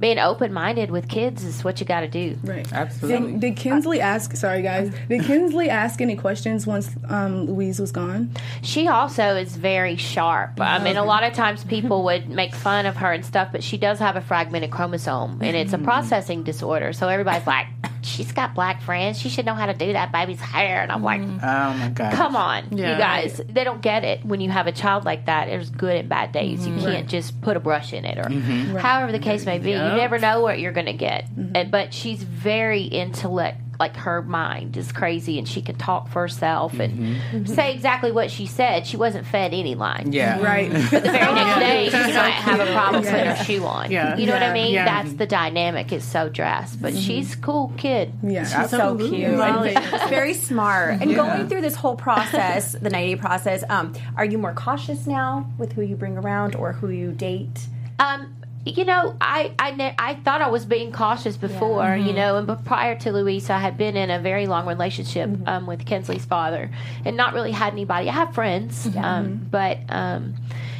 [0.00, 2.36] being open minded with kids is what you got to do.
[2.42, 2.70] right.
[2.72, 3.32] Absolutely.
[3.32, 4.34] Did, did Kinsley ask?
[4.34, 4.92] Sorry, guys.
[5.10, 8.30] Did Kinsley ask any questions once um, Luis was gone?
[8.62, 10.58] She also is very sharp.
[10.58, 11.68] I mean, a lot of times mm-hmm.
[11.68, 15.42] people would make fun of her and stuff, but she does have a fragmented chromosome,
[15.42, 16.94] and it's a processing disorder.
[16.94, 17.66] So everybody's like,
[18.02, 19.18] she's got black friends.
[19.18, 20.82] She should know how to do that baby's hair.
[20.82, 21.44] And I'm like, mm-hmm.
[21.44, 22.12] Oh my God.
[22.12, 22.92] come on, Yeah.
[22.92, 23.40] you guys.
[23.48, 25.46] They don't get it when you have a child like that.
[25.46, 26.66] There's good and bad days.
[26.66, 26.84] You mm-hmm.
[26.84, 28.76] can't just put a brush in it or mm-hmm.
[28.76, 29.70] however the case may be.
[29.70, 31.28] You never know what you're going to get.
[31.54, 36.20] And, but she's very intellect like her mind is crazy and she can talk for
[36.22, 37.46] herself and Mm-hmm.
[37.46, 38.86] say exactly what she said.
[38.86, 40.14] She wasn't fed any lines.
[40.14, 40.38] Yeah.
[40.50, 40.70] Right.
[40.70, 43.34] But the very next day, she might have a problem putting Yeah.
[43.34, 43.90] her shoe on.
[43.90, 44.16] Yeah.
[44.16, 44.72] You know what I mean?
[44.72, 44.84] Yeah.
[44.84, 46.80] That's the dynamic is so drastic.
[46.82, 48.12] But she's a cool kid.
[48.22, 48.44] Yeah.
[48.44, 49.30] She's so cute.
[49.36, 49.74] Molly.
[49.74, 51.00] And very smart.
[51.00, 55.50] And going through this whole process, the 90 process, um, are you more cautious now
[55.58, 57.66] with who you bring around or who you date?
[57.98, 62.36] Um, you know, I I, ne- I thought I was being cautious before, you know,
[62.36, 65.86] and but prior to Luis, I had been in a very long relationship um, with
[65.86, 66.70] Kinsley's father,
[67.04, 68.08] and not really had anybody.
[68.08, 70.34] I have friends, um, but um,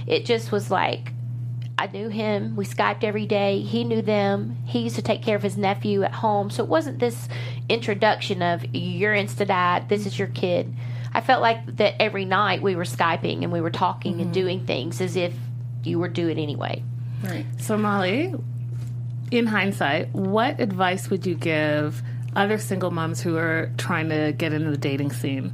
[0.07, 1.13] it just was like
[1.79, 2.57] I knew him.
[2.57, 3.61] We skyped every day.
[3.61, 4.59] He knew them.
[4.67, 7.29] He used to take care of his nephew at home, so it wasn't this
[7.71, 9.89] introduction of you're insta dad.
[9.89, 10.75] This is your kid.
[11.15, 14.67] I felt like that every night we were skyping and we were talking and doing
[14.67, 15.33] things as if
[15.83, 16.85] you were doing anyway.
[17.23, 17.47] Right.
[17.59, 18.35] So, Molly,
[19.31, 22.03] in hindsight, what advice would you give
[22.35, 25.53] other single moms who are trying to get into the dating scene?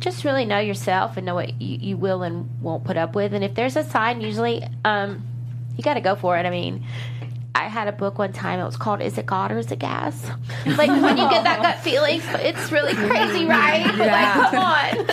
[0.00, 3.32] just really know yourself and know what you, you will and won't put up with.
[3.34, 5.22] And if there's a sign, usually um,
[5.76, 6.46] you got to go for it.
[6.46, 6.84] I mean,
[7.54, 8.60] I had a book one time.
[8.60, 10.24] It was called "Is It God or Is It Gas?"
[10.66, 13.84] Like when you get that gut feeling, it's really crazy, right?
[13.86, 15.06] Like, come on,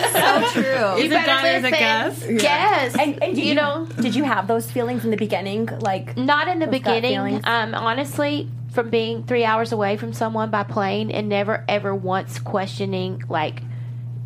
[0.44, 1.02] So true.
[1.02, 2.24] you it God or is it gas?
[2.28, 5.66] Yes, And, and did you know, did you have those feelings in the beginning?
[5.80, 7.40] Like, not in the beginning.
[7.44, 12.38] Um, honestly, from being three hours away from someone by plane and never ever once
[12.38, 13.62] questioning like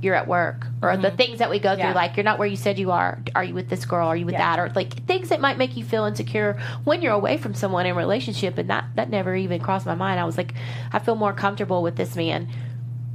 [0.02, 1.16] you're at work or the mm-hmm.
[1.16, 1.94] things that we go through Yeah.
[1.94, 3.20] like you're not where you said you are.
[3.34, 4.08] Are you with this girl?
[4.08, 4.56] Are you with Yeah.
[4.56, 4.58] that?
[4.58, 7.92] Or like things that might make you feel insecure when you're away from someone in
[7.92, 10.18] a relationship and that that never even crossed my mind.
[10.18, 10.54] I was like
[10.92, 12.48] i feel more comfortable with this man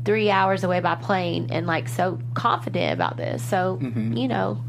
[0.06, 3.44] three hours away by plane and like so confident about this.
[3.44, 4.14] So mm-hmm.
[4.16, 4.64] you know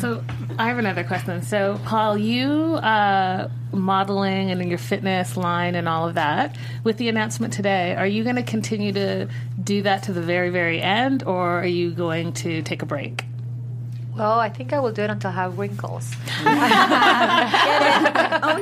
[0.00, 0.22] So,
[0.58, 1.42] I have another question.
[1.42, 6.96] So, Paola, you uh, modeling and in your fitness line and all of that, with
[6.96, 9.28] the announcement today, are you going to continue to
[9.62, 13.24] do that to the very, very end, or are you going to take a break?
[14.16, 16.10] Well, I think I will do it until I have wrinkles.
[16.42, 16.48] own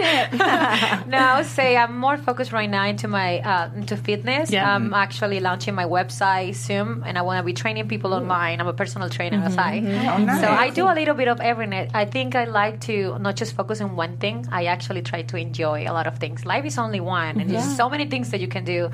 [0.00, 1.06] it.
[1.06, 4.50] no, I would say I'm more focused right now into my uh, into fitness.
[4.50, 4.74] Yeah.
[4.74, 8.60] I'm actually launching my website soon, and I want to be training people online.
[8.60, 9.46] I'm a personal trainer Mm-hmm.
[9.46, 9.78] as I.
[10.14, 10.40] Oh, nice.
[10.40, 11.90] So I do a little bit of everything.
[11.94, 14.46] I think I like to not just focus on one thing.
[14.52, 16.44] I actually try to enjoy a lot of things.
[16.44, 18.90] Life is only one, and there's so many things that you can do.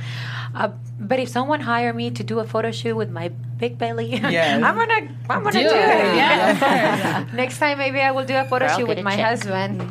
[0.55, 0.69] Uh,
[0.99, 4.63] but if someone hire me to do a photo shoot with my big belly, Yes.
[4.63, 5.75] I'm gonna I'm gonna do, Do it.
[5.75, 6.15] it.
[6.17, 9.27] Yeah, Next time, maybe I will do a photo Girl, shoot with my check.
[9.27, 9.87] husband.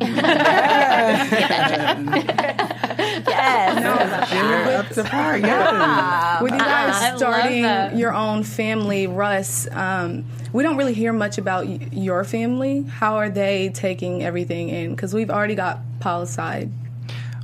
[3.28, 4.32] yes.
[4.32, 5.38] You're up to par.
[5.38, 6.42] Yeah.
[6.42, 7.64] With you guys starting
[7.98, 12.82] your own family, Russ, um, we don't really hear much about y- your family.
[12.82, 14.90] How are they taking everything in?
[14.90, 16.70] Because we've already got Paola's side.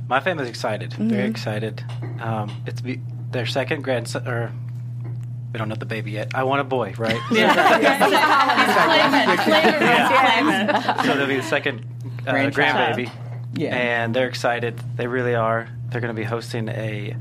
[0.09, 1.83] My family's excited, very excited.
[2.21, 4.51] Um, it's be, their second grandson, or
[5.53, 6.31] we don't know the baby yet.
[6.35, 7.15] I want a boy, right?
[11.05, 11.85] so they'll be the second
[12.27, 13.11] uh, grandbaby,
[13.55, 13.75] Yeah.
[13.75, 14.79] and they're excited.
[14.95, 15.69] They really are.
[15.89, 17.15] They're going to be hosting a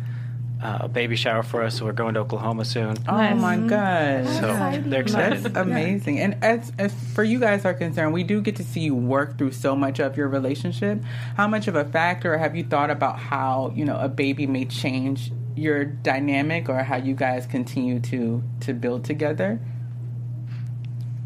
[0.62, 1.78] uh, baby shower for us.
[1.78, 2.96] So we're going to Oklahoma soon.
[3.08, 4.26] Oh my gosh.
[4.40, 5.42] so they're excited.
[5.42, 6.18] That's amazing.
[6.18, 9.38] And as, as for you guys are concerned, we do get to see you work
[9.38, 11.02] through so much of your relationship.
[11.36, 14.64] How much of a factor have you thought about how, you know, a baby may
[14.64, 19.58] change your dynamic or how you guys continue to to build together?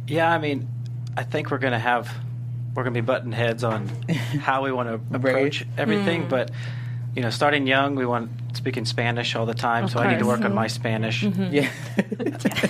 [0.07, 0.69] Yeah, I mean,
[1.16, 2.09] I think we're going to have
[2.75, 3.88] we're going to be button heads on
[4.40, 6.29] how we want to approach everything, mm.
[6.29, 6.51] but
[7.14, 10.25] you know, starting young, we want speaking Spanish all the time, so I need to
[10.25, 10.38] course.
[10.38, 11.23] work on my Spanish.
[11.23, 11.55] Mm-hmm.
[11.55, 11.71] Yeah.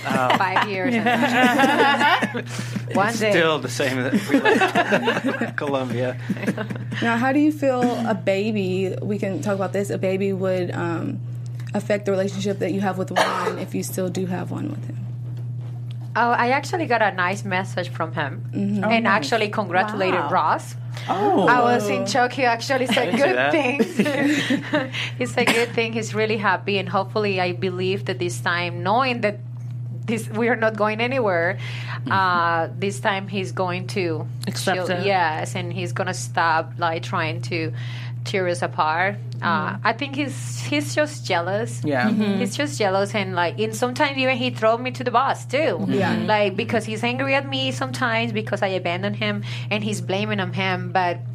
[0.01, 0.95] Um, Five years.
[2.95, 3.31] One day.
[3.31, 6.17] Still the same that we left Colombia.
[7.01, 8.95] Now, how do you feel a baby?
[9.01, 9.89] We can talk about this.
[9.89, 11.19] A baby would um,
[11.73, 14.85] affect the relationship that you have with Juan if you still do have one with
[14.85, 14.97] him.
[16.13, 20.29] Oh, I actually got a nice message from him, Oh, and actually congratulated Wow.
[20.29, 20.75] Ross.
[21.07, 21.47] Oh.
[21.47, 22.33] I was in shock.
[22.33, 23.51] He actually said good that.
[23.53, 23.95] things.
[25.17, 25.93] he said good thing.
[25.93, 29.39] He's really happy, and hopefully, I believe that this time, knowing that
[30.05, 31.57] this we are not going anywhere,
[32.09, 35.05] uh, this time he's going to Accept it.
[35.05, 37.71] Yes, and he's gonna stop like trying to
[38.23, 39.15] tear us apart.
[39.41, 41.81] Uh, I think he's he's just jealous.
[41.83, 42.09] Yeah.
[42.09, 42.37] Mhm.
[42.39, 45.83] He's just jealous and like and sometimes even he throw me to the bus too.
[45.89, 46.13] Yeah.
[46.25, 50.53] Like because he's angry at me sometimes because I abandon him and he's blaming on
[50.53, 51.30] him, but I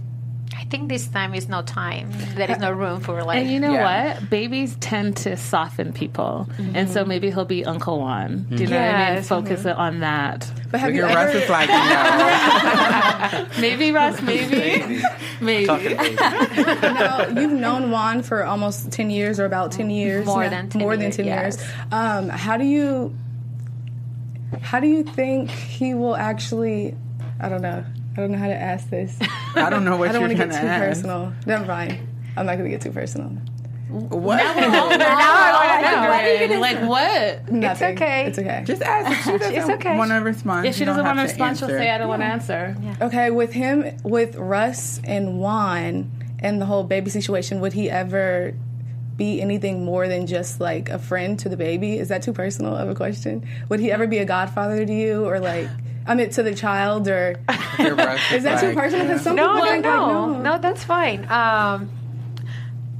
[0.66, 2.10] think this time is no time.
[2.34, 3.38] There is no uh, room for like.
[3.38, 4.14] And you know Yeah.
[4.14, 4.30] what?
[4.30, 7.08] Babies tend to soften people, and so mm-hmm.
[7.08, 8.46] maybe he'll be Uncle Juan.
[8.50, 9.16] Do you know what I mean?
[9.16, 9.28] Yes.
[9.28, 10.50] Focus it on that.
[10.70, 13.46] But have Look you at Russ is like, no.
[13.60, 14.20] Maybe Russ.
[14.22, 15.02] Maybe.
[15.40, 15.66] maybe.
[15.66, 20.26] Talking now, you've known Juan for almost 10 years or about 10 mm, years.
[20.26, 20.50] More now.
[20.50, 21.64] than 10 More than years, 10 years.
[21.92, 23.14] Um, how do you
[24.60, 26.96] how do you think he will actually
[27.40, 27.84] I don't know.
[28.16, 29.18] I don't know how to ask this.
[29.54, 30.82] I don't know what I don't want to get too ask.
[30.82, 31.32] personal.
[31.44, 31.98] Never mind.
[32.36, 33.28] I'm not going to get too personal.
[33.88, 34.42] What?
[36.56, 37.52] Like what?
[37.52, 37.62] Nothing.
[37.62, 38.26] It's okay.
[38.26, 38.62] It's okay.
[38.66, 39.96] Just ask if she doesn't okay.
[39.96, 40.66] want to respond.
[40.66, 42.96] If she doesn't want to respond, she'll say, "I don't want to answer." Yeah.
[43.02, 48.54] Okay, with him, with Russ and Juan and the whole baby situation, would he ever
[49.16, 51.98] be anything more than just like a friend to the baby?
[51.98, 53.46] Is that too personal of a question?
[53.68, 55.68] Would he ever be a godfather to you or like,
[56.06, 57.30] I mean, to the child or
[57.78, 59.06] is that too personal?
[59.06, 61.26] Because some no, people no, think no, like, no, that's fine.
[61.30, 61.90] Um,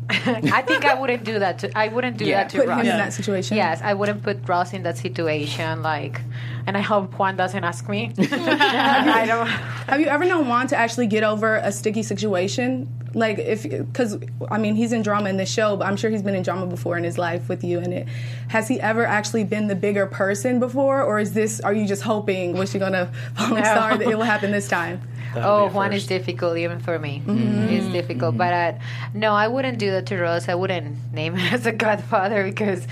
[0.11, 1.59] I think I wouldn't do that.
[1.61, 2.43] To, I wouldn't do Yeah.
[2.45, 2.81] that to Put Russ.
[2.83, 3.57] him in that situation.
[3.57, 5.83] Yes, I wouldn't put Russ in that situation.
[5.83, 6.21] Like,
[6.67, 8.13] and I hope Juan doesn't ask me.
[8.19, 9.47] I don't.
[9.47, 12.89] Have you ever known Juan to actually get over a sticky situation?
[13.15, 14.19] Like, if, because,
[14.51, 16.67] I mean, he's in drama in the show, but I'm sure he's been in drama
[16.67, 18.09] before in his life with you And it.
[18.49, 21.03] Has he ever actually been the bigger person before?
[21.03, 23.71] Or is this, are you just hoping, wishing on a falling No.
[23.71, 25.01] star that it will happen this time?
[25.37, 27.23] That would Oh, be a one is difficult even for me.
[27.29, 28.73] It's difficult, but uh,
[29.15, 30.49] no, I wouldn't do that to Russ.
[30.49, 32.87] I wouldn't name him as a godfather because,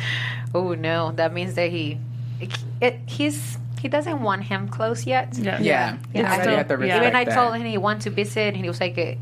[0.54, 1.98] oh no, that means that he,
[2.80, 5.37] it, he's he doesn't want him close yet.
[5.37, 5.61] Yeah.
[5.61, 5.96] Yeah.
[6.14, 6.96] Yeah, So I you to yeah.
[7.00, 7.35] Even I that.
[7.35, 9.12] told him he wanted to visit, and he was like, uh,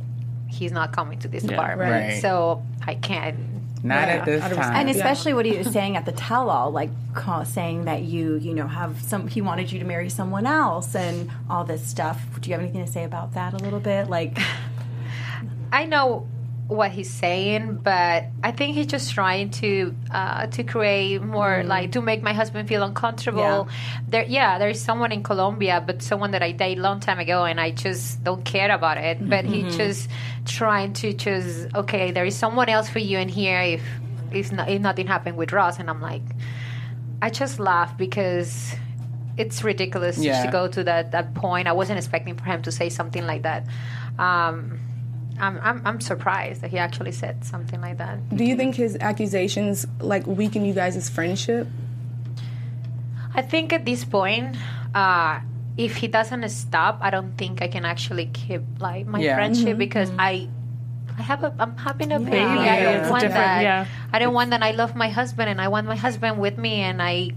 [0.48, 1.54] he's not coming to this Yeah.
[1.54, 2.20] apartment, Right.
[2.22, 3.36] so I can't.
[3.84, 4.74] Not Yeah, at this out of time.
[4.76, 4.94] And Yeah.
[4.94, 8.68] especially what he was saying at the tell-all, like ca- saying that you, you know,
[8.68, 9.26] have some.
[9.26, 12.20] He wanted you to marry someone else and all this stuff.
[12.40, 14.08] Do you have anything to say about that a little bit?
[14.08, 14.38] Like,
[15.72, 16.26] I know
[16.72, 21.92] what he's saying, but I think he's just trying to uh, to create more like
[21.92, 23.68] to make my husband feel uncomfortable.
[24.08, 27.60] There, yeah, there's someone in Colombia, but someone that I dated long time ago, and
[27.60, 29.18] I just don't care about it.
[29.28, 30.10] But he's just
[30.44, 33.60] trying to just okay, there is someone else for you in here.
[33.60, 33.82] If
[34.32, 36.22] if, not, if nothing happened with Russ, and I'm like,
[37.20, 38.74] I just laugh because.
[39.38, 40.44] It's ridiculous Yeah.
[40.44, 41.66] to go to that, that point.
[41.66, 43.66] I wasn't expecting for him to say something like that.
[44.18, 44.78] Um,
[45.40, 48.28] I'm, I'm, I'm surprised that he actually said something like that.
[48.34, 51.66] Do you think his accusations like weaken you guys' friendship?
[53.34, 54.56] I think at this point,
[54.94, 55.40] uh,
[55.76, 59.36] if he doesn't stop, I don't think I can actually keep like my Yeah.
[59.36, 60.48] friendship because I.
[61.18, 61.54] I have a.
[61.58, 62.36] I'm having a baby.
[62.38, 63.62] Yeah, I don't it's want that.
[63.62, 63.86] yeah.
[64.14, 64.62] I don't want that.
[64.62, 66.76] I love my husband, and I want my husband with me.
[66.80, 67.32] And I,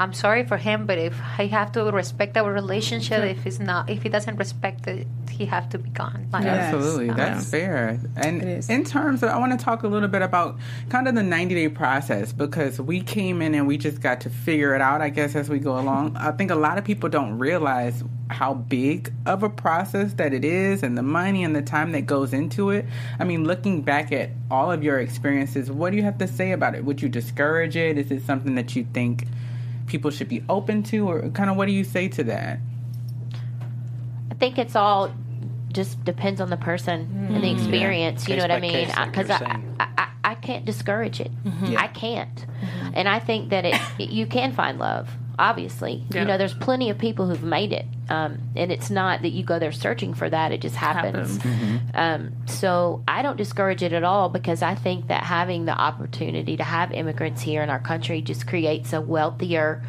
[0.00, 3.90] I'm sorry for him, but if I have to respect our relationship, if he's not,
[3.90, 6.26] if he doesn't respect it, he have to be gone.
[6.32, 6.72] Like, Yes.
[6.72, 8.00] Absolutely, that's fair.
[8.16, 10.58] And in terms of, I want to talk a little bit about
[10.88, 14.30] kind of the 90 day process because we came in and we just got to
[14.30, 16.16] figure it out, I guess, as we go along.
[16.16, 20.46] I think a lot of people don't realize how big of a process that it
[20.46, 22.86] is and the money and the time that goes into it.
[23.18, 26.52] I mean, looking back at all of your experiences, what do you have to say
[26.52, 26.86] about it?
[26.86, 27.98] Would you discourage it?
[27.98, 29.26] Is it something that you think
[29.90, 32.60] people should be open to, or kind of what do you say to that?
[34.30, 35.12] I think it's all
[35.72, 37.56] just depends on the person and the mm-hmm.
[37.56, 38.28] experience.
[38.28, 38.72] You know what I mean?
[38.72, 39.60] case, like Because I.
[39.78, 41.32] I, I, I can't discourage it.
[41.44, 41.76] Mm-hmm.
[41.76, 42.34] I can't.
[42.36, 42.90] Mm-hmm.
[42.94, 45.10] And I think that it, you can find love.
[45.40, 46.20] Obviously, Yeah.
[46.20, 49.42] you know, there's plenty of people who've made it, um, and it's not that you
[49.42, 51.40] go there searching for that; it just happens.
[51.94, 56.58] Um, so I don't discourage it at all because I think that having the opportunity
[56.58, 59.82] to have immigrants here in our country just creates a wealthier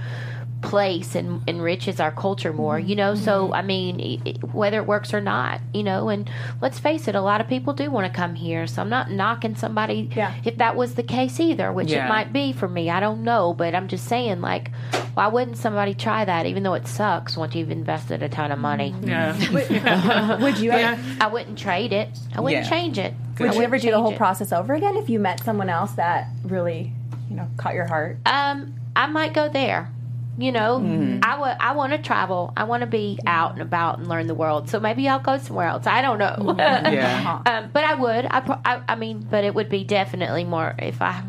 [0.61, 4.85] place and enriches our culture more you know so i mean i- i- whether it
[4.85, 6.29] works or not you know and
[6.61, 9.09] let's face it a lot of people do want to come here so i'm not
[9.09, 10.33] knocking somebody Yeah.
[10.45, 12.05] if that was the case either which Yeah.
[12.05, 14.71] it might be for me i don't know but i'm just saying like
[15.15, 18.59] why wouldn't somebody try that even though it sucks once you've invested a ton of
[18.59, 19.35] money Yeah.
[20.41, 22.69] would you ever, i wouldn't trade it i wouldn't Yeah.
[22.69, 24.17] change it I would you ever do the whole it.
[24.17, 26.91] process over again if you met someone else that really,
[27.27, 28.19] you know, caught your heart?
[28.27, 29.89] Um, I might go there.
[30.37, 31.19] You know, mm-hmm.
[31.23, 31.57] I would.
[31.59, 32.53] I want to travel.
[32.55, 34.69] I want to be out and about and learn the world.
[34.69, 35.85] So maybe I'll go somewhere else.
[35.85, 36.35] I don't know.
[36.39, 36.61] Mm-hmm.
[36.91, 37.17] Yeah.
[37.17, 37.41] Uh-huh.
[37.45, 38.25] um, but I would.
[38.29, 38.81] I, pro- I.
[38.87, 41.21] I mean, but it would be definitely more if I.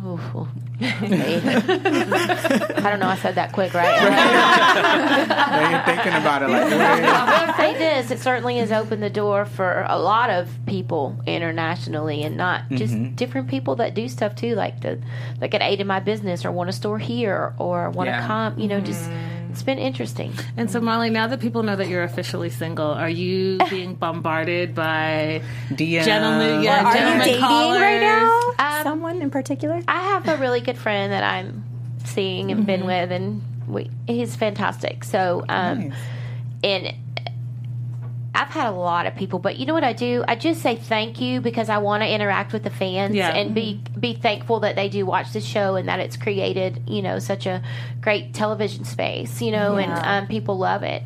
[0.81, 0.89] I
[2.91, 3.09] don't know.
[3.09, 3.97] I said that quick, right?
[4.03, 6.81] Now you're thinking about it like, wait.
[6.81, 11.17] I will say this: it certainly has opened the door for a lot of people
[11.27, 13.15] internationally, and not just Mm-hmm.
[13.15, 14.99] different people that do stuff too, like the
[15.41, 18.27] like at aid in my business or want a store here or want to Yeah.
[18.27, 18.59] come.
[18.59, 19.09] You know, just
[19.53, 20.33] it's been interesting.
[20.57, 24.75] And so, Molly, now that people know that you're officially single, are you being bombarded
[24.75, 26.05] by DM.
[26.05, 26.63] gentlemen?
[26.63, 27.81] Yeah, Are you gentlemen dating callers?
[27.81, 28.41] right now?
[28.79, 29.81] Um, Someone in particular?
[29.87, 31.65] I have a really good friend that I'm
[32.05, 32.67] seeing and Mm-hmm.
[32.67, 35.05] been with, and we, he's fantastic.
[35.05, 35.99] So, um, Nice.
[36.65, 36.95] and
[38.35, 40.25] I've had a lot of people, but you know what I do?
[40.27, 43.29] I just say thank you because I want to interact with the fans Yeah.
[43.29, 47.03] and be be thankful that they do watch the show and that it's created, you
[47.03, 47.63] know, such a
[48.01, 51.03] great television space, you know, and um, people love it.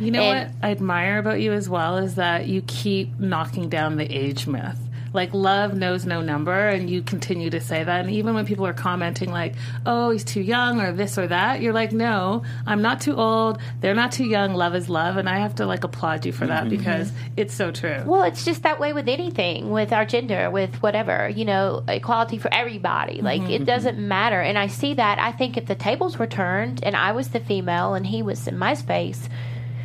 [0.00, 3.68] You know And- what I admire about you as well is that you keep knocking
[3.68, 4.78] down the age myth.
[5.12, 8.00] Like love knows no number, and you continue to say that.
[8.00, 9.54] And even when people are commenting, like,
[9.86, 13.58] "Oh, he's too young," or this or that, you're like, "No, I'm not too old.
[13.80, 14.54] They're not too young.
[14.54, 16.76] Love is love," and I have to like applaud you for that mm-hmm.
[16.76, 18.02] because it's so true.
[18.06, 22.38] Well, it's just that way with anything, with our gender, with whatever, you know, equality
[22.38, 23.20] for everybody.
[23.22, 23.50] Like, mm-hmm.
[23.50, 24.40] it doesn't matter.
[24.40, 25.18] And I see that.
[25.18, 28.46] I think if the tables were turned and I was the female and he was
[28.46, 29.28] in my space,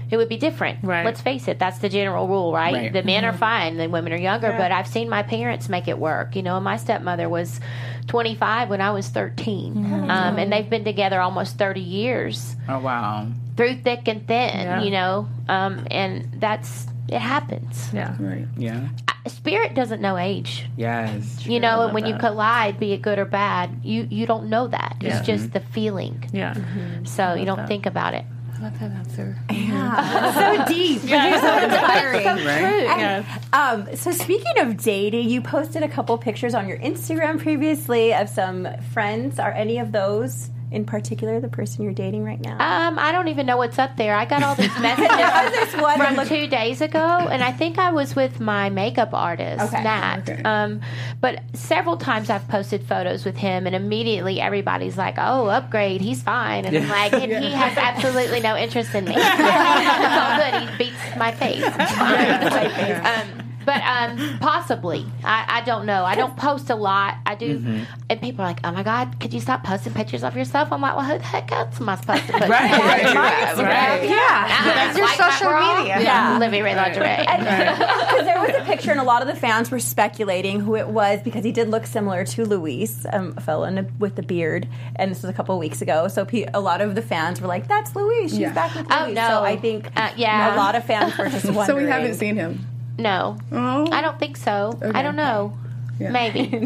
[0.09, 0.79] it would be different.
[0.83, 1.05] Right.
[1.05, 2.73] Let's face it, that's the general rule, right?
[2.73, 2.93] Right.
[2.93, 5.97] The men are fine, the women are younger, but I've seen my parents make it
[5.97, 6.35] work.
[6.35, 7.59] You know, my stepmother was
[8.07, 13.27] 25 when I was 13, um, and they've been together almost 30 years Oh wow.
[13.57, 14.81] through thick and thin, Yeah.
[14.81, 17.89] you know, um, and that's, it happens.
[17.93, 18.15] Yeah.
[18.19, 18.47] Right.
[18.57, 18.89] Yeah.
[19.27, 20.65] Spirit doesn't know age.
[20.77, 21.45] Yes.
[21.45, 24.67] You know, and when you collide, be it good or bad, you you don't know
[24.67, 24.97] that.
[25.01, 25.17] Yeah.
[25.17, 25.53] It's just mm-hmm.
[25.53, 26.29] the feeling.
[26.31, 26.53] Yeah.
[26.53, 27.05] Mm-hmm.
[27.05, 27.67] So you don't that.
[27.67, 28.23] think about it.
[28.57, 29.37] I love that answer.
[29.51, 31.03] Yeah, so deep.
[31.03, 32.25] You're so inspiring.
[32.25, 32.83] Right.
[32.83, 33.39] Yeah.
[33.53, 38.29] Um, so speaking of dating, you posted a couple pictures on your Instagram previously of
[38.29, 39.37] some friends.
[39.39, 42.53] Are any of those in particular the person you're dating right now?
[42.53, 44.15] Um, I don't even know what's up there.
[44.15, 45.07] I got all these messages
[45.71, 49.13] There's one from look- two days ago, and I think I was with my makeup
[49.13, 49.83] artist, Okay.
[49.83, 50.29] Nat.
[50.29, 50.41] Okay.
[50.43, 50.81] Um,
[51.21, 56.21] but several times I've posted photos with him, and immediately everybody's like, "Oh, upgrade, he's
[56.21, 60.69] fine," and I'm like, and "He has absolutely no interest in me." it's all good.
[60.69, 61.63] He beats my face.
[61.65, 63.05] It's fine.
[63.05, 66.03] um, but um, possibly, I, I don't know.
[66.05, 67.15] I don't post a lot.
[67.25, 67.83] I do, Mm-hmm.
[68.09, 70.81] and people are like, "Oh my god, could you stop posting pictures of yourself?" I'm
[70.81, 73.99] like, "Well, who the heck else am I supposed to put?" Right, right, pictures right,
[73.99, 74.03] right.
[74.09, 74.63] Yeah.
[74.73, 75.99] That's your social media.
[76.01, 76.39] Yeah.
[76.39, 77.25] Livi Rae Lingerie.
[78.07, 80.87] Because there was a picture, and a lot of the fans were speculating who it
[80.87, 84.23] was because he did look similar to Luis, um, a fellow in a, with the
[84.23, 84.67] beard.
[84.95, 86.07] And this was a couple of weeks ago.
[86.07, 88.31] So pe- a lot of the fans were like, "That's Luis.
[88.31, 88.53] She's Yeah.
[88.53, 89.27] back with Luis." Oh, no.
[89.27, 90.55] So I think Uh, yeah.
[90.55, 91.65] a lot of fans were just wondering.
[91.67, 92.65] So we haven't seen him.
[92.97, 93.87] No, Oh.
[93.91, 94.77] I don't think so.
[94.93, 95.55] I don't know.
[95.99, 96.09] Yeah.
[96.11, 96.49] Maybe.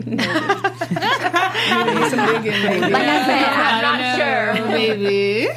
[2.09, 2.89] Some digging, maybe.
[2.89, 4.53] Like I said, I'm not sure.
[4.67, 5.47] Maybe.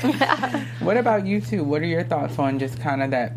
[0.84, 1.64] What about you two?
[1.64, 3.32] What are your thoughts on just kind of that?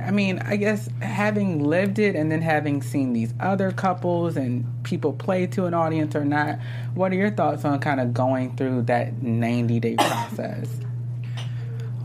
[0.00, 4.64] I mean, I guess having lived it and then having seen these other couples and
[4.84, 6.60] people play to an audience or not,
[6.94, 10.68] what are your thoughts on kind of going through that 90 day process?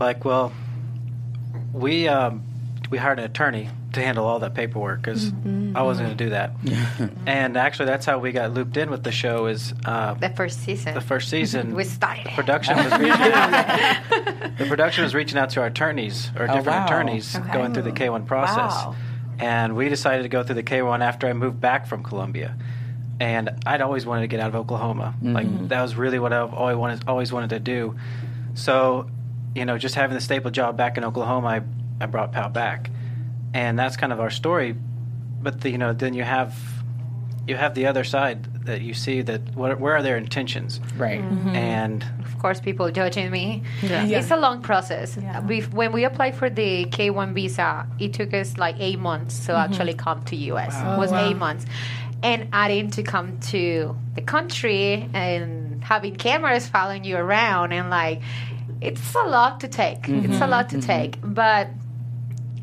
[0.00, 0.52] Like, well,
[1.72, 2.42] we um,
[2.90, 5.32] we hired an attorney to handle all that paperwork because
[5.74, 6.52] I wasn't going to do that.
[7.26, 9.46] and actually, that's how we got looped in with the show.
[9.46, 10.94] Is uh, The first season.
[10.94, 12.26] the first season we started.
[12.26, 13.50] the production was reaching out,
[14.58, 16.86] the production was reaching out to our attorneys or Oh, different wow.
[16.86, 18.72] attorneys going through the K1 process.
[18.72, 18.96] Wow.
[19.38, 22.56] And we decided to go through the K1 after I moved back from Colombia.
[23.20, 25.14] And I'd always wanted to get out of Oklahoma.
[25.22, 27.96] Like that was really what I've always wanted, always wanted to do.
[28.54, 29.08] So,
[29.54, 31.60] you know, just having the staple job back in Oklahoma, I,
[32.00, 32.90] I brought Pal back,
[33.54, 34.74] and that's kind of our story.
[35.40, 36.54] But the, you know, then you have
[37.48, 41.22] you have the other side that you see that what, where are their intentions, Right.
[41.22, 41.56] Mm-hmm.
[41.56, 43.62] and of course, people judging me.
[43.82, 44.04] Yeah.
[44.04, 45.18] It's a long process.
[45.48, 49.52] we when we applied for the K1 visa, it took us like eight months to
[49.52, 49.72] mm-hmm.
[49.72, 50.74] actually come to US.
[50.76, 51.64] It was oh, eight months.
[52.22, 58.20] And adding to come to the country and having cameras following you around and like
[58.80, 60.08] it's a lot to take.
[60.08, 60.50] It's a mm-hmm.
[60.50, 61.18] lot to take.
[61.22, 61.70] But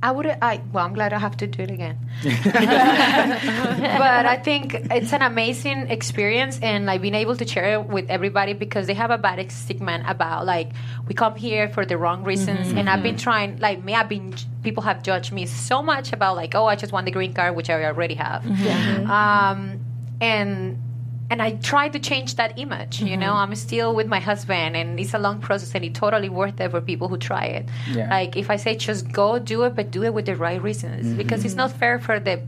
[0.06, 1.98] I would I well I'm glad I have to do it again.
[2.24, 2.56] but
[4.36, 8.54] I think it's an amazing experience and like being able to share it with everybody
[8.54, 10.74] because they have a bad stigma about like
[11.08, 12.68] we come here for the wrong reasons.
[12.68, 12.78] Mm-hmm.
[12.78, 13.24] And I've been mm-hmm.
[13.24, 16.76] trying like me I've been people have judged me so much about like oh I
[16.76, 18.44] just want the green card which I already have.
[18.44, 19.10] Mm-hmm.
[19.10, 19.80] Um,
[20.22, 20.80] and
[21.30, 23.02] and I try to change that image.
[23.02, 23.52] You know, mm-hmm.
[23.52, 26.72] I'm still with my husband, and it's a long process, and it's totally worth it
[26.72, 27.66] for people who try it.
[27.90, 28.10] Yeah.
[28.10, 31.08] Like if I say just go do it, but do it with the right reasons,
[31.08, 31.18] mm-hmm.
[31.18, 32.42] because it's not fair for the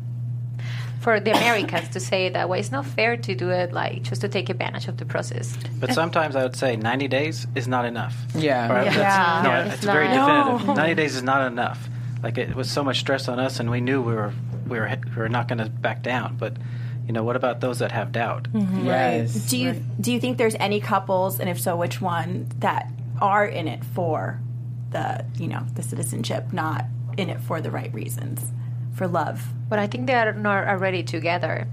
[1.00, 2.60] for the Americans to say it that way.
[2.60, 5.58] It's not fair to do it like just to take advantage of the process.
[5.80, 8.16] But sometimes I would say 90 days is not enough.
[8.36, 8.72] Yeah.
[8.72, 8.86] Right?
[8.86, 8.94] Yeah.
[8.94, 10.68] That's- No, it's, it's very definitive.
[10.68, 10.74] No.
[10.74, 11.88] 90 days is not enough.
[12.24, 14.34] Like it was so much stress on us, and we knew we were
[14.68, 16.36] we were we were not going to back down.
[16.36, 16.58] But
[17.08, 18.48] you know, what about those that have doubt?
[18.54, 19.34] Yes.
[19.50, 22.92] Do you do you think there's any couples, and if so, which one that
[23.22, 24.40] are in it for
[24.92, 26.86] the you know the citizenship, not
[27.18, 28.52] in it for the right reasons,
[28.94, 29.42] for love?
[29.70, 31.68] But I think they are not already together.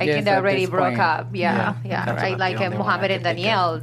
[0.00, 1.00] I Yes, think they at already broke point.
[1.00, 1.28] up.
[1.32, 1.74] Yeah, Yeah.
[1.84, 2.38] yeah, That's right.
[2.38, 3.80] Like the uh, Mohammed and could Danielle.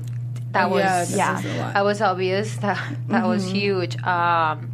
[0.52, 1.74] That was yeah, this is a lot.
[1.74, 2.56] that was obvious.
[2.62, 3.56] That that was Mhm.
[3.56, 3.98] huge.
[4.04, 4.70] Um,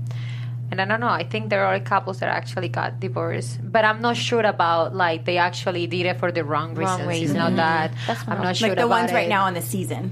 [0.71, 1.07] and I don't know.
[1.07, 5.25] I think there are couples that actually got divorced, but I'm not sure about like
[5.25, 7.01] they actually did it for the wrong reasons.
[7.01, 7.37] Wrong It's reason.
[7.37, 7.91] not that.
[8.07, 10.11] That's I'm not sure like the about ones right now on the season.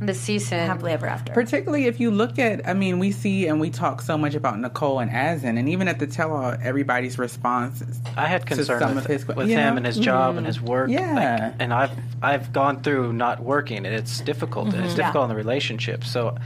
[0.00, 0.58] The season.
[0.66, 1.32] Happily ever after.
[1.32, 4.58] Particularly if you look at, I mean, we see and we talk so much about
[4.58, 8.00] Nicole and Azan, and even at the tell-all, everybody's responses.
[8.16, 9.76] I had to concern some with, of his with him know?
[9.78, 10.38] and his job Mhm.
[10.38, 10.90] and his work.
[10.90, 11.38] Yeah.
[11.44, 14.74] like, and I've I've gone through not working, and it's difficult.
[14.74, 14.96] and It's Mhm.
[14.96, 15.24] difficult Yeah.
[15.24, 16.04] in the relationship.
[16.04, 16.36] So,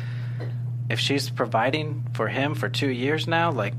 [0.91, 3.75] if she's providing for him for two years now, like,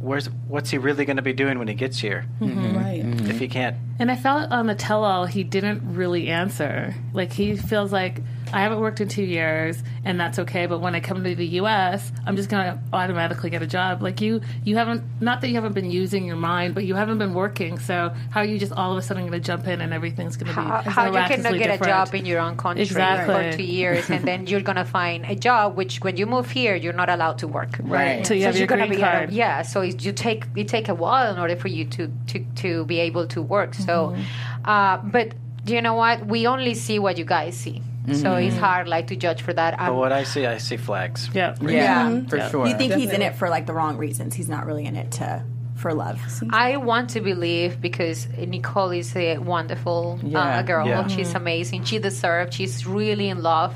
[0.00, 2.26] where's what's he really going to be doing when he gets here?
[2.40, 2.76] Mhm.
[2.76, 3.28] Right.
[3.30, 6.94] If he can't And I felt on the tell all, he didn't really answer.
[7.14, 8.20] Like, he feels like,
[8.52, 11.46] I haven't worked in two years, and that's okay, but when I come to the
[11.60, 14.02] U.S., I'm just going to automatically get a job.
[14.02, 17.18] Like, you, you haven't, not that you haven't been using your mind, but you haven't
[17.18, 19.80] been working, so how are you just all of a sudden going to jump in
[19.80, 22.38] and everything's going to be How, how you cannot miraculously get a job in your
[22.40, 23.50] own country Exactly.
[23.50, 26.76] for two years, and then you're gonna find a job which, when you move here,
[26.76, 27.78] you're not allowed to work.
[27.82, 28.24] Right.
[28.24, 29.32] Till you have you're your gonna green be out of- card.
[29.32, 29.62] yeah.
[29.62, 32.84] So it, you take it take a while in order for you to to to
[32.84, 33.74] be able to work.
[33.74, 34.70] So, Mm-hmm.
[34.70, 35.34] uh, but
[35.64, 36.26] do you know what?
[36.26, 37.82] We only see what you guys see.
[38.12, 38.46] So Mhm.
[38.46, 39.76] it's hard, like, to judge for that.
[39.78, 41.28] But what I see, I see flags.
[41.34, 41.54] Yeah.
[41.60, 42.66] Yeah, for sure.
[42.66, 44.34] You think he's in it for like the wrong reasons?
[44.34, 45.42] He's not really in it to
[45.74, 46.18] for love.
[46.50, 50.38] I want to believe because Nicole is a wonderful Yeah.
[50.58, 50.86] uh, girl.
[50.86, 51.06] Yeah.
[51.08, 51.36] She's Mhm.
[51.36, 51.84] amazing.
[51.84, 52.54] She deserves.
[52.56, 53.74] She's really in love,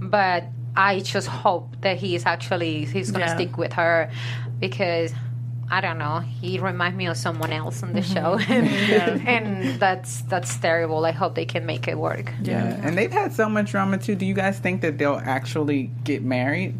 [0.00, 0.44] but
[0.76, 3.34] I just hope that he is actually he's gonna Yeah.
[3.34, 4.10] stick with her
[4.60, 5.12] because.
[5.72, 6.20] I don't know.
[6.42, 8.14] He reminds me of someone else on the Mhm.
[8.14, 8.38] show,
[8.92, 9.18] Yeah.
[9.26, 11.04] and that's that's terrible.
[11.06, 12.30] I hope they can make it work.
[12.42, 12.78] Yeah.
[12.84, 14.14] And they've had so much drama too.
[14.14, 16.74] Do you guys think that they'll actually get married?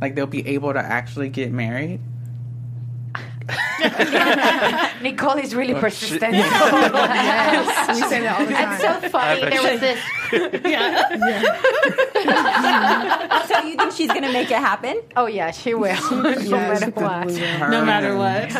[0.00, 1.98] Like they'll be able to actually get married?
[5.02, 6.34] Nicole is really persistent.
[7.10, 8.72] Yes, we say that all the time.
[8.72, 9.42] It's so funny.
[9.42, 9.98] I bet There was she- this.
[13.48, 15.00] so you think she's gonna make it happen?
[15.16, 15.96] Oh yeah, she will.
[16.10, 17.28] no matter what.
[17.70, 18.50] No matter what.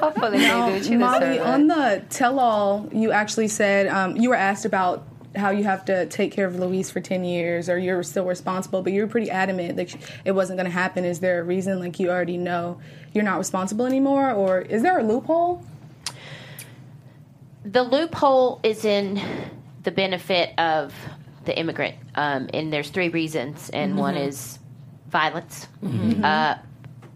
[0.00, 0.84] Hopefully Now, they do.
[0.84, 5.06] She Molly, deserve on the tell-all, you actually said um, you were asked about
[5.36, 8.82] how you have to take care of Luis for ten years, or you're still responsible,
[8.82, 11.04] but you're pretty adamant that it wasn't going to happen.
[11.04, 12.80] Is there a reason, like you already know,
[13.12, 15.64] you're not responsible anymore, or is there a loophole?
[17.66, 19.18] the loophole is in
[19.84, 20.92] the benefit of
[21.46, 24.26] the immigrant, um, and there's three reasons, and one Mhm.
[24.28, 24.58] is
[25.08, 26.22] violence, Mhm.
[26.24, 26.56] uh,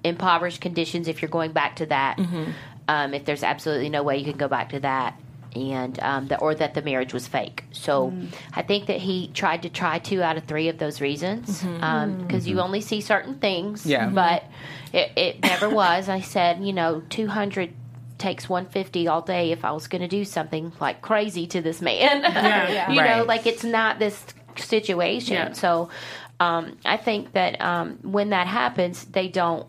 [0.04, 1.06] impoverished conditions.
[1.06, 2.52] If you're going back to that, Mhm.
[2.88, 5.14] um, if there's absolutely no way you can go back to that,
[5.56, 7.64] and um, the, or that the marriage was fake.
[7.72, 8.12] So
[8.54, 12.46] I think that he tried to try two out of three of those reasons because
[12.46, 14.08] you only see certain things, Yeah.
[14.08, 14.44] but
[14.92, 16.08] it, it never was.
[16.08, 17.72] I said, you know, 200
[18.18, 21.80] takes 150 all day if I was going to do something like crazy to this
[21.80, 22.22] man.
[22.22, 22.70] Yeah.
[22.70, 22.90] Yeah.
[22.92, 24.24] you know, like it's not this
[24.56, 25.34] situation.
[25.34, 25.52] Yeah.
[25.52, 25.88] So
[26.40, 29.66] um, I think that um, when that happens, they don't.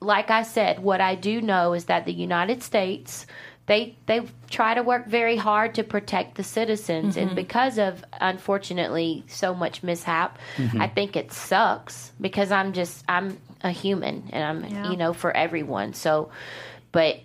[0.00, 3.26] Like I said, what I do know is that the United States.
[3.66, 7.34] They they try to work very hard to protect the citizens, and Mhm.
[7.34, 10.80] because of unfortunately so much mishap, Mhm.
[10.80, 14.90] I think it sucks because I'm just I'm a human and I'm Yeah.
[14.90, 15.94] you know for everyone.
[15.94, 16.30] So,
[16.92, 17.18] but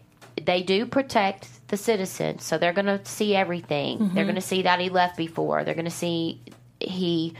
[0.43, 3.99] they do protect the citizens, so they're going to see everything.
[3.99, 4.27] They're Mhm.
[4.27, 5.63] going to see that he left before.
[5.63, 6.41] They're going to see
[6.79, 7.35] he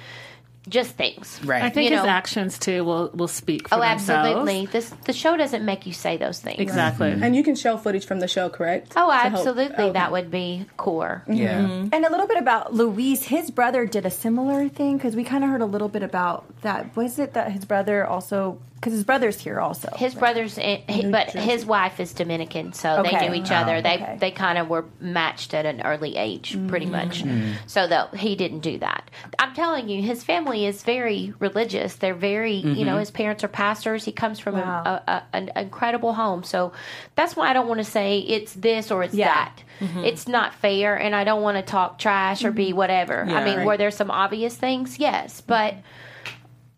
[0.70, 1.40] just things.
[1.44, 1.64] Right.
[1.64, 2.10] I think You his know?
[2.10, 4.28] actions too will will speak for Oh, themselves.
[4.30, 4.68] absolutely.
[4.68, 6.60] This the show doesn't make you say those things.
[6.60, 7.12] Exactly.
[7.12, 8.94] And you can show footage from the show, correct?
[8.96, 9.74] Oh, To help- absolutely.
[9.86, 9.92] okay.
[9.94, 11.24] That would be core.
[11.28, 11.60] Yeah.
[11.62, 11.72] Mm-hmm.
[11.72, 11.88] Mm-hmm.
[11.94, 13.24] And a little bit about Luis.
[13.24, 16.46] His brother did a similar thing because we kind of heard a little bit about
[16.62, 16.96] that.
[16.96, 18.60] Was it that his brother also?
[18.82, 19.90] Because his brother's here also.
[19.96, 21.40] His brother's, in, he, but Jersey.
[21.52, 23.16] his wife is Dominican, so Okay.
[23.20, 23.56] they knew each Oh.
[23.58, 23.80] other.
[23.80, 24.18] They Okay.
[24.20, 27.24] they kind of were matched at an early age, pretty much.
[27.24, 27.54] Mm.
[27.68, 29.12] So that he didn't do that.
[29.38, 31.94] I'm telling you, his family is very religious.
[31.98, 34.04] They're very, you know, his parents are pastors.
[34.04, 34.82] He comes from Wow.
[34.84, 36.42] a, a, a, an incredible home.
[36.44, 36.72] So
[37.16, 39.28] that's why I don't want to say it's this or it's Yeah.
[39.28, 39.62] that.
[39.80, 40.06] Mhm.
[40.08, 43.26] It's not fair, and I don't want to talk trash or be whatever.
[43.28, 43.38] Yeah.
[43.38, 43.68] I mean, Right.
[43.68, 44.98] were there some obvious things?
[44.98, 45.76] Yes, but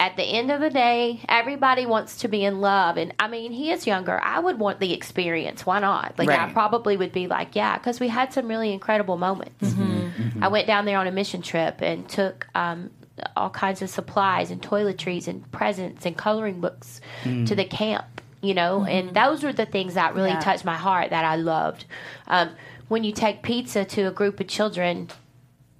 [0.03, 2.97] at the end of the day, everybody wants to be in love.
[2.97, 4.19] And I mean, he is younger.
[4.21, 5.65] I would want the experience.
[5.65, 6.19] Why not?
[6.19, 9.69] Like, I probably would be like, yeah, because we had some really incredible moments.
[9.69, 10.43] Mm-hmm.
[10.43, 12.89] I went down there on a mission trip and took um,
[13.37, 18.03] all kinds of supplies and toiletries and presents and coloring books to the camp.
[18.41, 20.41] You know, and those were the things that really Yeah.
[20.41, 21.85] touched my heart that I loved.
[22.27, 22.49] Um,
[22.89, 25.07] when you take pizza to a group of children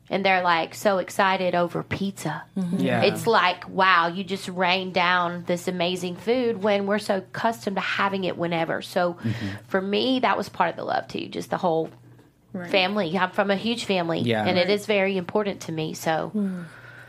[0.09, 2.43] and they're like so excited over pizza.
[2.57, 2.79] Mm-hmm.
[2.79, 3.01] Yeah.
[3.01, 7.81] It's like, wow, you just rained down this amazing food when we're so accustomed to
[7.81, 8.81] having it whenever.
[8.81, 9.47] So mm-hmm.
[9.67, 11.89] for me, that was part of the love too, just the whole
[12.69, 13.17] family.
[13.17, 14.45] I'm from a huge family, Yeah.
[14.45, 15.93] and it is very important to me.
[15.93, 16.63] So hmm.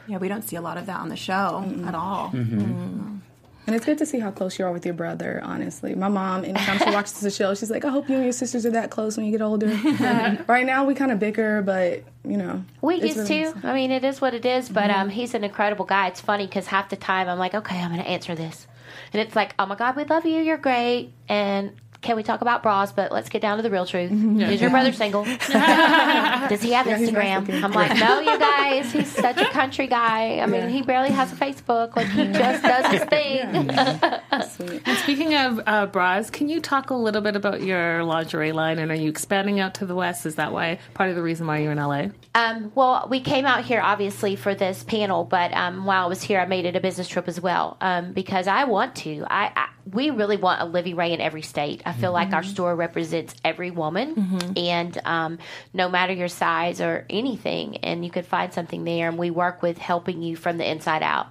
[0.07, 2.29] Yeah, we don't see a lot of that on the show at all.
[2.29, 2.61] Mm-hmm.
[2.61, 3.21] Mm.
[3.67, 5.95] And it's good to see how close you are with your brother, honestly.
[5.95, 8.67] My mom, anytime she watches the show, she's like, I hope you and your sisters
[8.67, 9.69] are that close when you get older.
[10.47, 12.63] right now, we kind of bicker, but, you know.
[12.83, 13.67] we used really to.
[13.67, 14.69] I mean, it is what it is.
[14.69, 16.09] But um, he's an incredible guy.
[16.09, 18.67] It's funny because half the time I'm like, okay, I'm going to answer this,
[19.13, 20.41] and it's like, oh my god, we love you.
[20.43, 21.73] You're great, and.
[22.05, 22.93] Can we talk about bras?
[22.93, 24.13] But let's get down to the real truth.
[24.13, 25.25] Is your brother single?
[25.49, 27.65] Does he have he's Instagram?
[27.65, 28.93] I'm like, no, you guys.
[28.93, 30.39] He's such a country guy.
[30.39, 31.97] I mean, he barely has a Facebook.
[31.97, 33.71] Like he just does his thing.
[34.51, 34.83] Sweet.
[34.85, 38.79] And speaking of uh, bras, can you talk a little bit about your lingerie line?
[38.79, 40.27] And are you expanding out to the West?
[40.27, 42.09] Is that why part of the reason why you're in LA?
[42.35, 46.23] Um, well, we came out here obviously for this panel, but um, while I was
[46.23, 49.25] here, I made it a business trip as well um, because I want to.
[49.31, 51.83] I, I we really want a Livi Rae in every state.
[51.85, 52.51] I feel like our mm-hmm.
[52.51, 54.53] store represents every woman, mm-hmm.
[54.57, 55.39] and um,
[55.73, 59.09] no matter your size or anything, and you could find something there.
[59.09, 61.29] And we work with helping you from the inside out.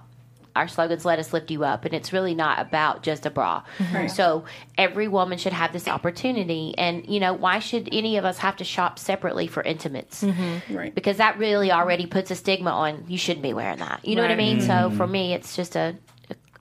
[0.56, 3.64] Our slogans let us lift you up, and it's really not about just a bra.
[3.78, 4.06] Mm-hmm.
[4.06, 4.44] So
[4.78, 8.56] every woman should have this opportunity, and you know why should any of us have
[8.58, 10.22] to shop separately for intimates?
[10.70, 10.94] Right.
[10.94, 14.06] because that really already puts a stigma on you shouldn't be wearing that.
[14.06, 14.58] You know what I Right.
[14.58, 14.60] mean?
[14.60, 15.96] So for me, it's just a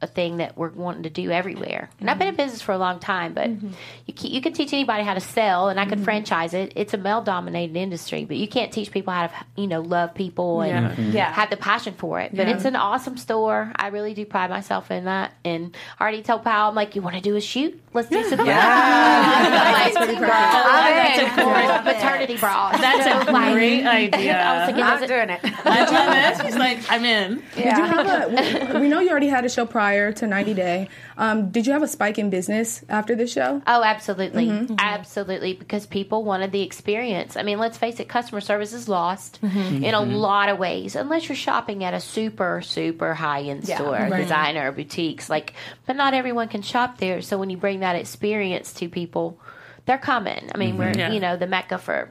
[0.04, 1.89] a thing that we're wanting to do everywhere.
[1.99, 2.43] And I've been in mm-hmm.
[2.43, 3.70] business for a long time, but mm-hmm.
[4.06, 6.04] you can, you can teach anybody how to sell, and I can mm-hmm.
[6.04, 6.74] franchise it.
[6.76, 10.14] It's a male dominated industry, but you can't teach people how to you know love
[10.14, 11.12] people and Yeah.
[11.14, 11.34] Yeah.
[11.34, 12.36] have the passion for it.
[12.36, 13.72] But it's an awesome store.
[13.76, 15.34] I really do pride myself in that.
[15.45, 17.82] And I already told Powell, I'm like, you want to do a shoot?
[17.93, 18.39] Let's do some.
[18.45, 20.34] That's pretty perfect.
[20.34, 22.78] I'm in maternity bras.
[22.82, 24.41] That's a like, great idea.
[24.41, 25.39] I was thinking, I'm it- doing it.
[25.66, 26.41] I'm doing this.
[26.41, 27.43] She's like, I'm in.
[27.56, 30.89] Did you have a, we know you already had a show prior to 90 Day.
[31.18, 33.62] Um, did you have a spike in business after this show?
[33.68, 34.48] Oh, absolutely.
[34.48, 34.66] Mm-hmm.
[34.66, 34.76] Mm-hmm.
[34.80, 35.54] Absolutely.
[35.54, 37.38] Because people wanted the experience.
[37.38, 39.84] I mean, let's face it, customer service is lost mm-hmm.
[39.84, 44.10] in a lot of ways, unless you're shopping at a super, super high end store,
[44.10, 45.30] designer, boutiques.
[45.30, 45.54] Like,
[45.86, 47.22] but not everyone can shop there.
[47.22, 49.39] So when you bring that experience to people,
[49.86, 50.50] they're coming.
[50.54, 51.12] I mean, we're, Yeah.
[51.12, 52.10] you know, the mecca for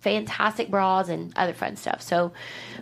[0.00, 2.02] fantastic bras and other fun stuff.
[2.02, 2.32] So,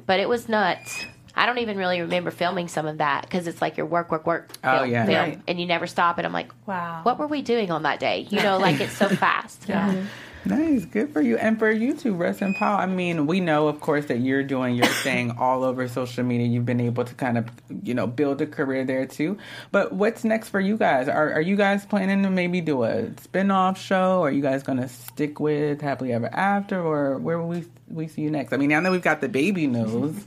[0.06, 1.04] but it was nuts.
[1.40, 4.26] I don't even really remember filming some of that because it's like your work, work,
[4.26, 4.50] work.
[4.62, 5.06] Oh, film, yeah.
[5.06, 5.40] film, Right.
[5.48, 6.18] and you never stop.
[6.18, 7.00] And I'm like, Wow.
[7.02, 8.26] what were we doing on that day?
[8.28, 9.64] You know, like it's so fast.
[9.66, 10.04] Yeah.
[10.44, 11.36] Nice, good for you.
[11.36, 12.78] And for you too, Russ and Paul.
[12.78, 16.46] I mean, we know, of course, that you're doing your thing all over social media.
[16.46, 17.48] You've been able to kind of,
[17.84, 19.36] you know, build a career there too.
[19.70, 21.08] But what's next for you guys?
[21.08, 24.22] Are Are you guys planning to maybe do a spin off show?
[24.22, 28.08] Are you guys going to stick with Happily Ever After, or where will we we
[28.08, 28.54] see you next?
[28.54, 30.24] I mean, now that we've got the baby news.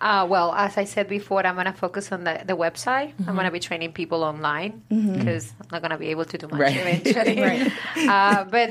[0.00, 3.12] Uh, well, as I said before, I'm going to focus on the, the website.
[3.26, 6.36] I'm going to be training people online because I'm not going to be able to
[6.38, 6.76] do much Right.
[6.76, 7.72] eventually.
[8.08, 8.70] uh, but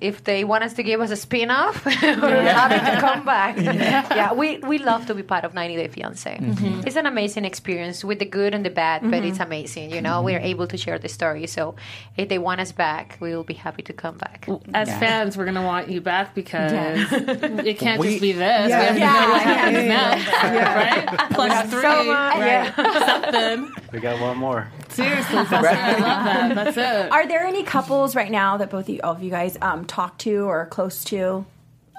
[0.00, 3.56] if they want us to give us a spin off, we're happy to come back.
[3.60, 6.38] yeah, we, we love to be part of 90 Day Fiance.
[6.40, 6.86] Mm-hmm.
[6.86, 9.90] It's an amazing experience with the good and the bad, but it's amazing.
[9.90, 11.46] You know, we're able to share the story.
[11.46, 11.74] So
[12.16, 14.48] if they want us back, we will be happy to come back.
[14.72, 16.72] As fans, we're gonna want you back because
[17.12, 18.70] it can't We- just be this.
[18.70, 18.94] Yeah.
[18.94, 21.30] We have to know what happens next, right?
[21.30, 22.72] Plus three, right?
[23.06, 23.79] Something.
[23.92, 24.68] We got one more.
[24.90, 26.54] Seriously, that's I love that.
[26.54, 27.12] That's it.
[27.12, 30.18] Are there any couples right now that both of you, of you guys um, talk
[30.18, 31.44] to or are close to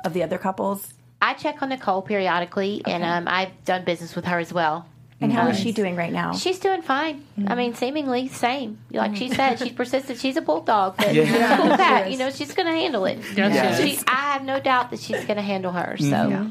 [0.05, 0.93] of the other couples?
[1.21, 4.87] I check on Nicole periodically, and um, I've done business with her as well.
[5.23, 6.33] And how is she doing right now?
[6.33, 7.23] She's doing fine.
[7.45, 8.79] I mean, seemingly same.
[8.89, 10.17] Like she said, she's persistent.
[10.17, 11.25] She's a bulldog, but Yeah.
[11.25, 12.09] she's a cool cat.
[12.11, 13.19] You know, she's going to handle it.
[13.37, 15.95] Yes, She, I have no doubt that she's going to handle her.
[15.99, 16.49] So,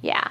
[0.00, 0.28] yeah.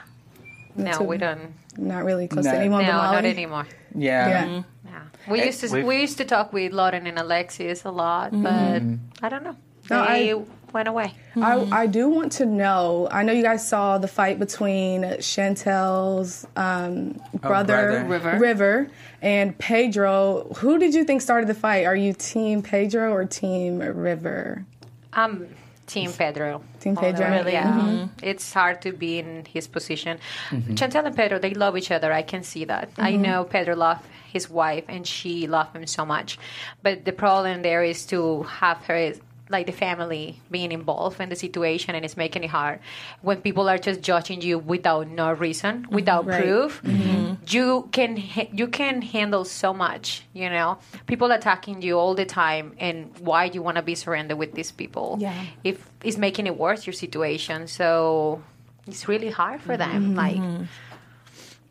[0.76, 1.54] No, we don't.
[1.78, 2.52] Not really close No.
[2.52, 3.16] to anyone No, but Molly.
[3.16, 3.68] not anymore.
[3.94, 4.28] Yeah.
[4.30, 4.64] Yeah.
[4.86, 5.02] Yeah.
[5.32, 8.82] We used to we've- we used to talk with Lauren and Alexei a lot, but
[9.24, 9.56] I don't know.
[9.90, 10.42] No, They I-
[10.74, 11.14] went away.
[11.38, 11.54] I,
[11.84, 13.08] I do want to know.
[13.12, 18.06] I know you guys saw the fight between Chantel's um, brother, brother.
[18.08, 18.38] River.
[18.40, 18.88] River
[19.22, 20.48] and Pedro.
[20.58, 21.86] Who did you think started the fight?
[21.86, 24.66] Are you Team Pedro or Team River?
[25.14, 25.48] Um,
[25.88, 26.64] Team Pedro.
[26.80, 27.30] Team Pedro.
[27.30, 27.54] Really?
[27.54, 27.72] Yeah.
[27.74, 28.10] Mhm.
[28.24, 30.18] It's hard to be in his position.
[30.50, 30.76] Mhm.
[30.76, 32.12] Chantel and Pedro, they love each other.
[32.12, 32.90] I can see that.
[32.98, 33.20] I Mhm.
[33.20, 34.02] know Pedro loved
[34.34, 36.38] his wife and she loved him so much.
[36.84, 39.14] But the problem there is to have her
[39.50, 42.80] like the family being involved in the situation and it's making it hard
[43.22, 45.94] when people are just judging you without no reason mm-hmm.
[45.96, 46.42] without Right.
[46.42, 47.38] proof Mhm.
[47.54, 48.18] you can
[48.52, 53.50] you can handle so much you know people attacking you all the time and why
[53.50, 55.34] do you want to be surrounded with these people Yeah.
[55.64, 58.42] if it's making it worse your situation so
[58.88, 60.16] it's really hard for them mm-hmm.
[60.18, 60.64] like mm-hmm.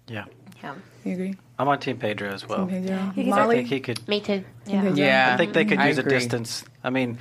[0.07, 0.25] Yeah.
[0.62, 1.35] yeah You agree?
[1.59, 2.66] I'm on Team Pedro as well.
[2.66, 3.33] Team Pedro.
[3.33, 4.07] I think he could.
[4.09, 4.43] Me too.
[4.66, 4.93] Yeah.
[4.95, 5.35] Yeah.
[5.35, 6.64] I think they could use a distance.
[6.83, 7.18] I mean,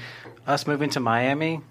[0.47, 1.61] us moving to Miami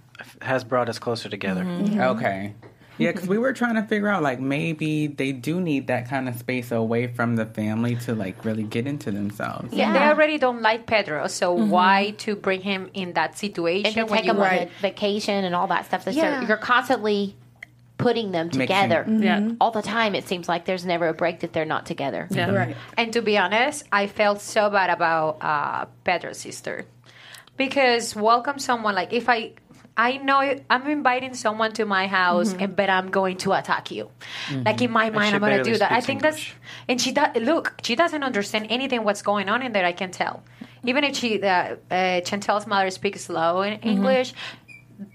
[0.41, 1.65] has brought us closer together.
[1.65, 2.01] Mm-hmm.
[2.01, 2.55] Okay.
[2.99, 6.29] Yeah, because we were trying to figure out like maybe they do need that kind
[6.29, 9.73] of space away from the family to like really get into themselves.
[9.73, 9.93] yeah.
[9.93, 11.71] they already don't like pedro so mm-hmm.
[11.71, 15.45] why to bring him in that situation and when take you them on a vacation
[15.45, 16.05] and all that stuff.
[16.05, 16.47] That's Yeah.
[16.47, 17.35] You're constantly
[17.99, 18.61] putting them Mixing.
[18.61, 19.05] together.
[19.09, 19.23] Mm-hmm.
[19.23, 19.51] Yeah.
[19.61, 20.15] All the time.
[20.15, 22.27] It seems like there's never a break that they're not together.
[22.31, 22.77] Yeah, right.
[22.97, 26.85] And to be honest, I felt so bad about uh, Pedro's sister
[27.57, 29.53] because welcome someone like if I.
[29.95, 30.41] I know
[30.71, 32.63] I'm inviting someone to my house, Mhm.
[32.63, 34.09] and but I'm going to attack you.
[34.49, 34.65] Mhm.
[34.65, 35.93] Like in my mind, I'm going to do that.
[35.93, 36.43] I speaks think that's
[36.89, 37.37] and she does.
[37.37, 39.85] Look, she doesn't understand anything what's going on in there.
[39.85, 40.45] I can tell.
[40.83, 41.77] Even if she, uh, uh,
[42.25, 44.33] Chantel's mother speaks slow in English,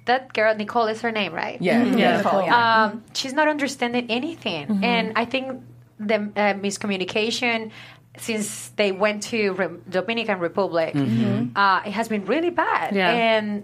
[0.05, 1.57] that girl Nicole is her name, right?
[1.59, 1.81] Yeah.
[1.83, 1.97] Mhm.
[1.97, 2.83] Yeah, Nicole, yeah.
[2.85, 5.59] Um, she's not understanding anything, and I think
[5.99, 7.71] the uh, miscommunication
[8.22, 11.51] since they went to Re- Dominican Republic, Mhm.
[11.55, 13.09] uh, it has been really bad, Yeah.
[13.11, 13.63] and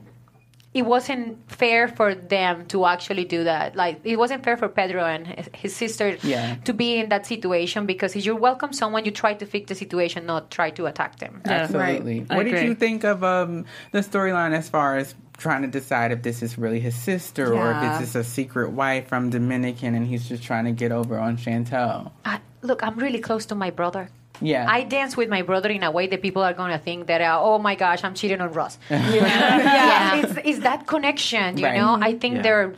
[0.74, 3.76] it wasn't fair for them to actually do that.
[3.76, 6.56] Like it wasn't fair for Pedro and his, his sister Yeah.
[6.66, 9.76] to be in that situation because if you welcome someone, you try to fix the
[9.76, 11.42] situation, not try to attack them.
[11.46, 12.26] Absolutely.
[12.30, 12.68] I What did agree.
[12.70, 16.58] you think of um, the storyline as far as trying to decide if this is
[16.58, 17.92] really his sister or if Yeah.
[17.92, 21.38] it's just a secret wife from Dominican and he's just trying to get over on
[21.38, 22.10] Chantel?
[22.26, 24.10] I, look, I'm really close to my brother.
[24.42, 24.66] Yeah.
[24.68, 27.22] I dance with my brother in a way that people are going to think that,
[27.22, 28.78] uh, oh my gosh, I'm cheating on Russ.
[28.90, 30.16] Yeah.
[30.18, 31.78] It's, it's that connection, you Right.
[31.78, 31.98] know?
[32.02, 32.42] I think Yeah.
[32.42, 32.76] they're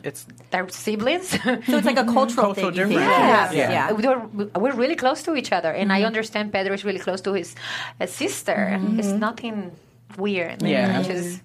[0.51, 1.29] they're siblings.
[1.43, 2.99] so it's like a cultural thing, you think?
[2.99, 3.51] Yeah.
[3.51, 3.71] Yeah.
[3.71, 3.91] Yeah.
[3.93, 5.71] We're, we're really close to each other.
[5.71, 7.55] And I understand Pedro is really close to his
[8.01, 8.77] uh, sister.
[8.99, 9.71] It's nothing
[10.17, 10.61] weird.
[10.61, 10.99] Yeah.
[10.99, 11.41] It's just,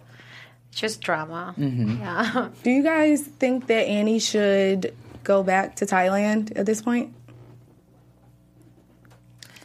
[0.72, 1.54] just drama.
[1.58, 1.98] Mhm.
[2.00, 2.48] Yeah.
[2.62, 4.92] Do you guys think that Annie should
[5.24, 7.12] go back to Thailand at this point?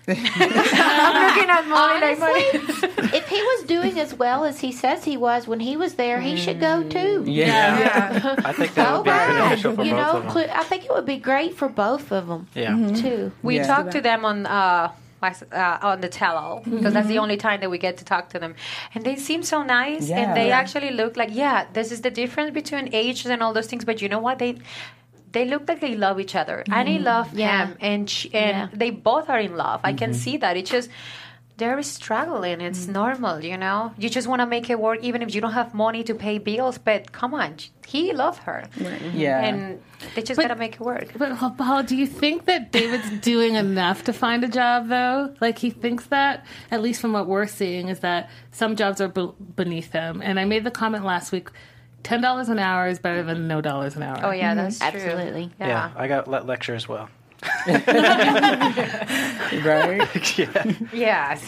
[0.07, 5.03] I'm looking at Molly like, Honestly, if he was doing as well as he says
[5.03, 7.23] he was when he was there, he should go too.
[7.27, 8.35] Yeah.
[8.45, 9.27] I think that would be back.
[9.29, 10.31] beneficial for you both know, of them.
[10.33, 12.47] cl- I think it would be great for both of them.
[12.53, 12.71] Yeah.
[12.71, 12.95] Mm-hmm.
[12.95, 13.31] Too.
[13.41, 13.67] We Yeah.
[13.67, 14.91] talked to them on uh,
[15.21, 17.21] was- uh, on the tell-all because that's the Mhm.
[17.23, 18.53] only time that we get to talk to them,
[18.93, 20.19] and they seem so nice, Yeah.
[20.19, 20.59] and they Yeah.
[20.59, 23.85] actually look like yeah, this is the difference between ages and all those things.
[23.85, 24.57] But you know what they.
[25.35, 26.63] They look like they love each other.
[26.79, 27.03] Annie Mhm.
[27.11, 27.57] loved Yeah.
[27.67, 28.67] him, and she, and Yeah.
[28.81, 29.79] they both are in love.
[29.83, 30.15] I can Mhm.
[30.23, 30.55] see that.
[30.59, 30.89] It's just
[31.57, 32.59] they're struggling.
[32.69, 33.79] It's normal, you know.
[33.97, 36.37] You just want to make it work, even if you don't have money to pay
[36.37, 36.77] bills.
[36.77, 37.49] But come on,
[37.87, 38.59] he loved her,
[39.13, 39.39] Yeah.
[39.47, 39.79] and
[40.15, 41.07] they just gotta make it work.
[41.17, 45.33] But Paul, do you think that David's doing enough to find a job, though?
[45.45, 49.07] Like he thinks that, at least from what we're seeing, is that some jobs are
[49.19, 50.21] be- beneath him.
[50.27, 51.47] And I made the comment last week:
[52.05, 54.19] ten dollars an hour is better than no dollars an hour.
[54.23, 54.57] Oh yeah, mm-hmm.
[54.57, 54.87] that's true.
[54.87, 55.51] Absolutely.
[55.59, 55.91] Yeah.
[55.95, 57.09] I got let lecture as well.
[57.67, 57.81] right?
[60.37, 60.73] yeah.
[60.93, 61.43] Yes,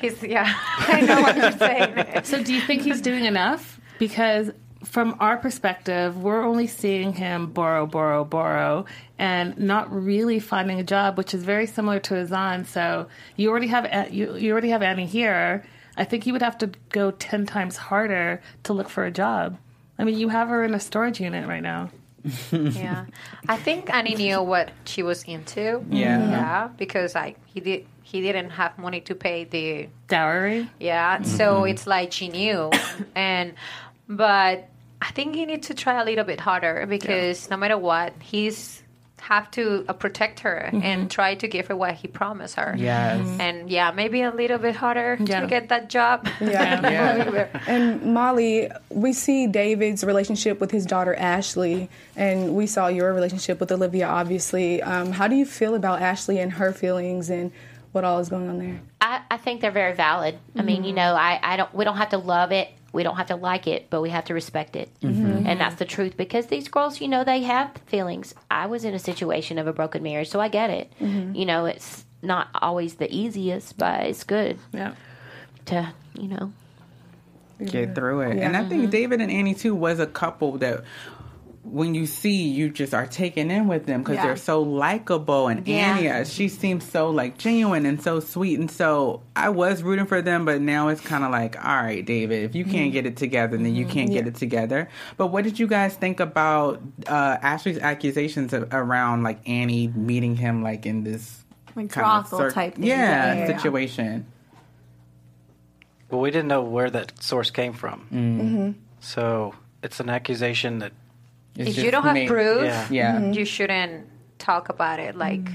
[0.00, 0.54] he's yeah.
[0.78, 2.24] I know what you're saying.
[2.24, 3.80] So, do you think he's doing enough?
[3.98, 4.50] Because
[4.84, 8.84] from our perspective, we're only seeing him borrow, borrow, borrow,
[9.18, 12.64] and not really finding a job, which is very similar to Azan.
[12.64, 15.64] So, you already have you, you already have Annie here.
[15.96, 19.58] I think he would have to go ten times harder to look for a job.
[19.98, 21.90] I mean, you have her in a storage unit right now.
[22.52, 23.06] yeah,
[23.48, 25.84] I think Annie knew what she was into.
[25.90, 26.30] Yeah.
[26.30, 30.68] yeah, because like he did, he didn't have money to pay the Dowry.
[30.80, 31.70] Yeah, so Mhm.
[31.70, 32.70] it's like she knew,
[33.14, 33.54] and
[34.08, 34.68] but
[35.00, 38.77] I think he needs to try a little bit harder because no matter what, he's
[39.20, 42.74] have to uh, protect her and try to give her what he promised her.
[42.76, 43.20] Yes.
[43.26, 43.40] Mhm.
[43.40, 45.40] and yeah, maybe a little bit harder Yeah.
[45.40, 46.26] to get that job.
[46.40, 46.80] Yeah.
[46.90, 47.48] yeah.
[47.66, 53.60] and Molly, we see David's relationship with his daughter Ashley, and we saw your relationship
[53.60, 54.82] with Olivia, obviously.
[54.82, 57.50] Um, how do you feel about Ashley and her feelings and
[57.92, 58.80] what all is going on there?
[59.00, 60.38] I, I think they're very valid.
[60.56, 61.74] I mean, you know, I, I don't.
[61.74, 62.68] We don't have to love it.
[62.92, 65.44] We don't have to like it, but we have to respect it, Mhm.
[65.46, 66.16] and that's the truth.
[66.16, 68.34] Because these girls, you know, they have feelings.
[68.50, 70.90] I was in a situation of a broken marriage, so I get it.
[71.00, 71.36] Mhm.
[71.36, 74.58] You know, it's not always the easiest, but it's good.
[74.72, 74.92] Yeah.
[75.66, 76.52] To you know,
[77.64, 78.38] get through it.
[78.38, 80.82] And I think David and Annie too was a couple that
[81.70, 84.26] when you see you just are taken in with them because Yeah.
[84.26, 85.96] they're so likable and Yeah.
[85.96, 90.06] Annie uh, she seems so like genuine and so sweet and so I was rooting
[90.06, 93.06] for them but now it's kind of like all right David if you can't get
[93.06, 96.80] it together then you can't get it together but what did you guys think about
[97.06, 101.44] uh, Ashley's accusations of, around like Annie meeting him like in this
[101.76, 102.84] Like kind of brothel cir- type thing.
[102.84, 103.56] yeah, Yeah, yeah, yeah.
[103.58, 104.26] situation
[106.10, 108.06] Well, we didn't know where that source came from.
[108.12, 108.70] Mm-hmm.
[109.00, 110.92] So it's an accusation that
[111.58, 112.86] It's if you don't have made- proof, Yeah.
[112.90, 113.32] Yeah.
[113.32, 114.06] you shouldn't
[114.38, 115.14] talk about it.
[115.16, 115.46] Like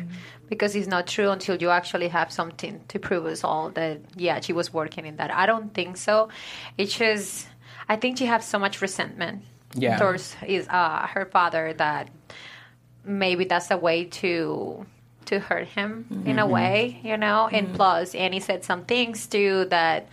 [0.49, 4.39] because it's not true until you actually have something to prove us all that yeah
[4.41, 5.31] she was working in that.
[5.33, 6.29] I don't think so.
[6.77, 7.47] It's just
[7.89, 9.43] I think she has so much resentment
[9.73, 9.97] Yeah.
[9.97, 12.09] towards his uh, her father that
[13.05, 14.85] maybe that's a way to
[15.25, 17.47] to hurt him in a way, you know.
[17.51, 20.07] And plus, Annie said some things too that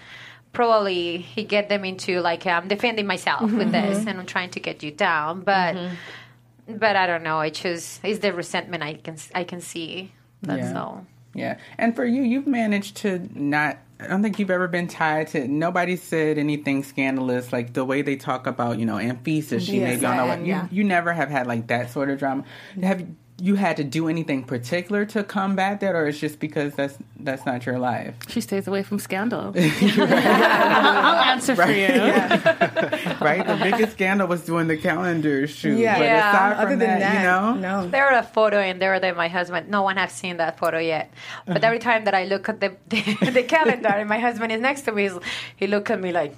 [0.53, 3.71] probably he get them into like I'm defending myself with mm-hmm.
[3.71, 6.77] this and I'm trying to get you down, but mm-hmm.
[6.77, 7.41] but I don't know.
[7.41, 10.13] It just is the resentment I can I can see.
[10.43, 10.81] That's Yeah.
[10.81, 11.07] all.
[11.35, 11.59] Yeah.
[11.79, 15.47] And for you, you've managed to not, I don't think you've ever been tied to,
[15.47, 19.95] nobody said anything scandalous, like the way they talk about, you know, Anfisa, she Yes,
[19.95, 20.69] maybe on I the you, yeah.
[20.71, 22.45] you never have had like that sort of drama.
[22.83, 23.07] Have
[23.41, 27.47] you had to do anything particular to combat that, or it's just because that's that's
[27.47, 28.15] not your life?
[28.29, 29.53] She stays away from scandal.
[29.57, 29.57] I'll,
[31.07, 31.89] I'll answer for you.
[33.21, 33.45] right?
[33.47, 35.79] The biggest scandal was doing the calendar shoot.
[35.79, 35.99] Yeah.
[35.99, 36.31] But Yeah.
[36.31, 37.89] aside from Other than that, that, you know, no.
[37.89, 39.69] There are a photo in there that my husband.
[39.69, 41.13] No one has seen that photo yet.
[41.47, 41.91] But every uh-huh.
[41.91, 44.93] time that I look at the the, the calendar and my husband is next to
[44.93, 45.21] me, he's-
[45.57, 46.35] he look at me like.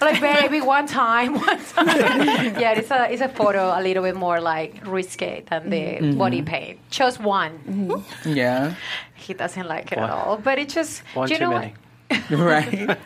[0.00, 2.58] Like baby, one time, one time.
[2.58, 6.18] yeah, it's a it's a photo a little bit more like risque than the mm-hmm.
[6.18, 6.46] body mm-hmm.
[6.46, 6.90] paint.
[6.90, 7.58] Just one.
[7.66, 8.32] Mm-hmm.
[8.32, 8.74] yeah.
[9.20, 10.38] He doesn't like it One- at all.
[10.38, 11.74] But it just one do you too know many.
[12.30, 12.98] right?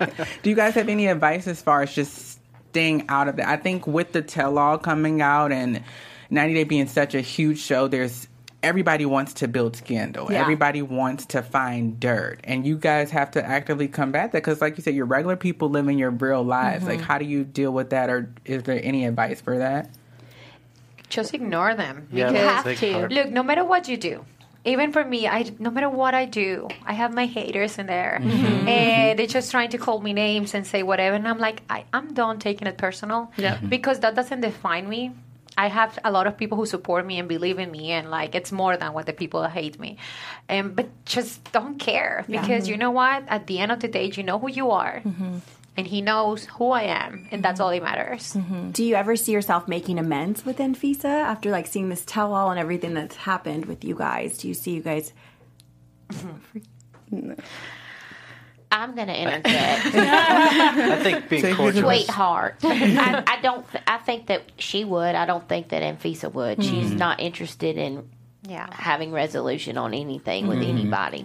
[0.42, 2.38] Do you guys have any advice as far as just
[2.70, 3.44] staying out of it?
[3.44, 5.82] I think with the tell all coming out and
[6.30, 8.28] 90 Day being such a huge show, there's
[8.64, 10.30] everybody wants to build scandal.
[10.32, 10.40] Yeah.
[10.40, 12.40] Everybody wants to find dirt.
[12.44, 15.68] And you guys have to actively combat that because, like you said, you're regular people
[15.70, 16.84] living your real lives.
[16.84, 18.10] Like, how do you deal with that?
[18.10, 19.90] Or is there any advice for that?
[21.10, 22.08] just ignore them.
[22.10, 22.92] Yeah, because that's a big to.
[22.98, 23.12] part.
[23.12, 24.24] look, no matter what you do,
[24.64, 28.18] even for me, I no matter what I do, I have my haters in there,
[28.20, 28.66] Mm-hmm.
[28.68, 31.84] and they're just trying to call me names and say whatever, and I'm like, I,
[31.92, 33.58] I'm done taking it personal, Yeah.
[33.68, 35.12] because that doesn't define me.
[35.56, 38.34] I have a lot of people who support me and believe in me, and like
[38.34, 39.98] it's more than what the people that hate me,
[40.48, 42.80] and but just don't care because you mm-hmm.
[42.80, 43.24] know what?
[43.28, 45.38] At the end of the day, you know who you are, mm-hmm.
[45.76, 47.40] and he knows who I am, and mm-hmm.
[47.42, 48.36] that's all that matters.
[48.72, 52.50] Do you ever see yourself making amends with Anfisa after like seeing this tell all
[52.50, 54.38] and everything that's happened with you guys?
[54.38, 55.12] Do you see you guys?
[58.74, 59.86] I'm going to interject.
[59.94, 61.84] I think being Take cordial.
[61.88, 62.56] Sweetheart.
[62.64, 63.64] I, I don't.
[63.70, 65.14] th- I think that she would.
[65.14, 66.62] I don't think that Anfisa would.
[66.62, 66.96] She's Mm-hmm.
[66.98, 67.92] not interested in
[68.46, 68.66] Yeah.
[68.90, 70.76] having resolution on anything with Mm-hmm.
[70.78, 71.20] anybody.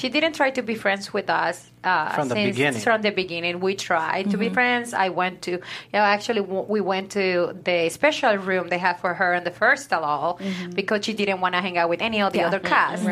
[0.00, 2.80] She didn't try to be friends with us uh, From the since- beginning.
[2.80, 4.92] From the beginning, we tried to be friends.
[4.94, 9.00] I went to, you know, actually w- we went to the special room they have
[9.00, 10.38] for her in the first tell
[10.74, 12.48] because she didn't want to hang out with any of the Yeah.
[12.48, 13.04] other cast.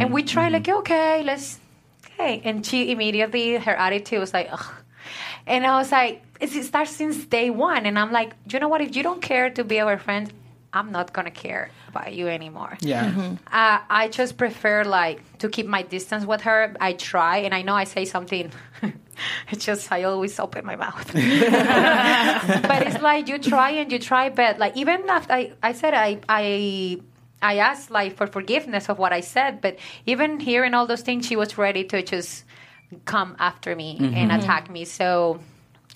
[0.00, 1.58] And we tried like, okay, let's,
[2.20, 2.40] okay.
[2.44, 4.64] And she immediately her attitude was like, ugh.
[5.46, 7.86] And I was like, it starts since day one.
[7.86, 8.80] And I'm like, you know what?
[8.80, 10.32] If you don't care to be our friend,
[10.72, 13.34] I'm not gonna care about you anymore Yeah.
[13.50, 16.76] uh, I just prefer like to keep my distance with her.
[16.80, 18.52] I try, and I know I say something.
[19.50, 21.10] it's just I always open my mouth.
[21.12, 25.92] but it's like you try and you try, but like even after I, I said
[25.94, 27.00] I I
[27.42, 31.26] I asked like for forgiveness of what I said, but even hearing all those things,
[31.26, 32.44] she was ready to just
[33.04, 34.40] come after me and mm-hmm.
[34.40, 34.84] attack me.
[34.84, 35.40] So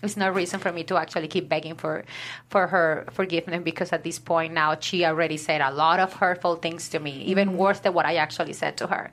[0.03, 2.05] it's no reason for me to actually keep begging for
[2.49, 6.57] for her forgiveness because at this point now she already said a lot of hurtful
[6.57, 7.59] things to me, even mm-hmm.
[7.59, 9.11] worse than what I actually said to her.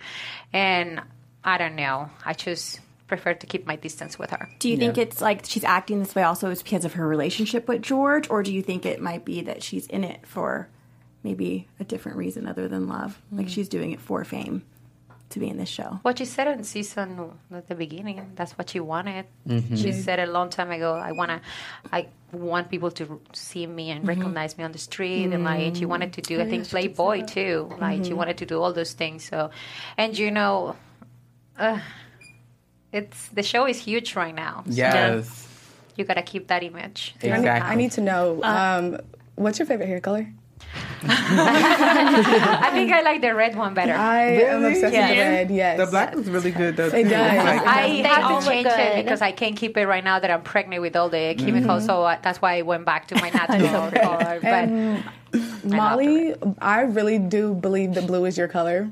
[0.54, 1.02] And
[1.44, 2.10] I don't know.
[2.26, 4.48] I just prefer to keep my distance with her.
[4.60, 7.68] Do you think it's like she's acting this way also is because of her relationship
[7.68, 10.70] with George, or do you think it might be that she's in it for
[11.24, 13.22] maybe a different reason other than love?
[13.32, 14.64] Like she's doing it for fame
[15.32, 16.00] to be in this show.
[16.04, 19.26] What she said in season at the beginning, that's what she wanted.
[19.76, 20.94] She said a long time ago.
[20.94, 21.42] I wanna,
[21.92, 24.10] I want people to see me and mm-hmm.
[24.10, 27.74] recognize me on the street, and like she wanted to do, I think, Playboy too.
[27.80, 29.26] Like she wanted to do all those things.
[29.26, 29.52] So,
[29.98, 30.76] and you know,
[31.58, 31.80] uh,
[32.92, 34.64] it's the show is huge right now.
[34.66, 35.48] So Yes.
[35.96, 37.16] you gotta keep that image.
[37.22, 37.50] Exactly.
[37.50, 38.98] I need to know um,
[39.36, 40.28] what's your favorite hair color?
[41.04, 43.94] I think I like the red one better.
[43.94, 45.50] I am obsessed with the red.
[45.52, 46.88] Yes, The black is really good though.
[46.88, 47.12] It does.
[47.44, 48.80] Like- I They all have to change good.
[48.80, 51.86] it because I can't keep it right now that I'm pregnant with all the chemicals.
[51.86, 54.40] So uh, that's why I went back to my natural color.
[54.42, 55.04] But And
[55.64, 58.90] Molly, I really do believe that blue is your color.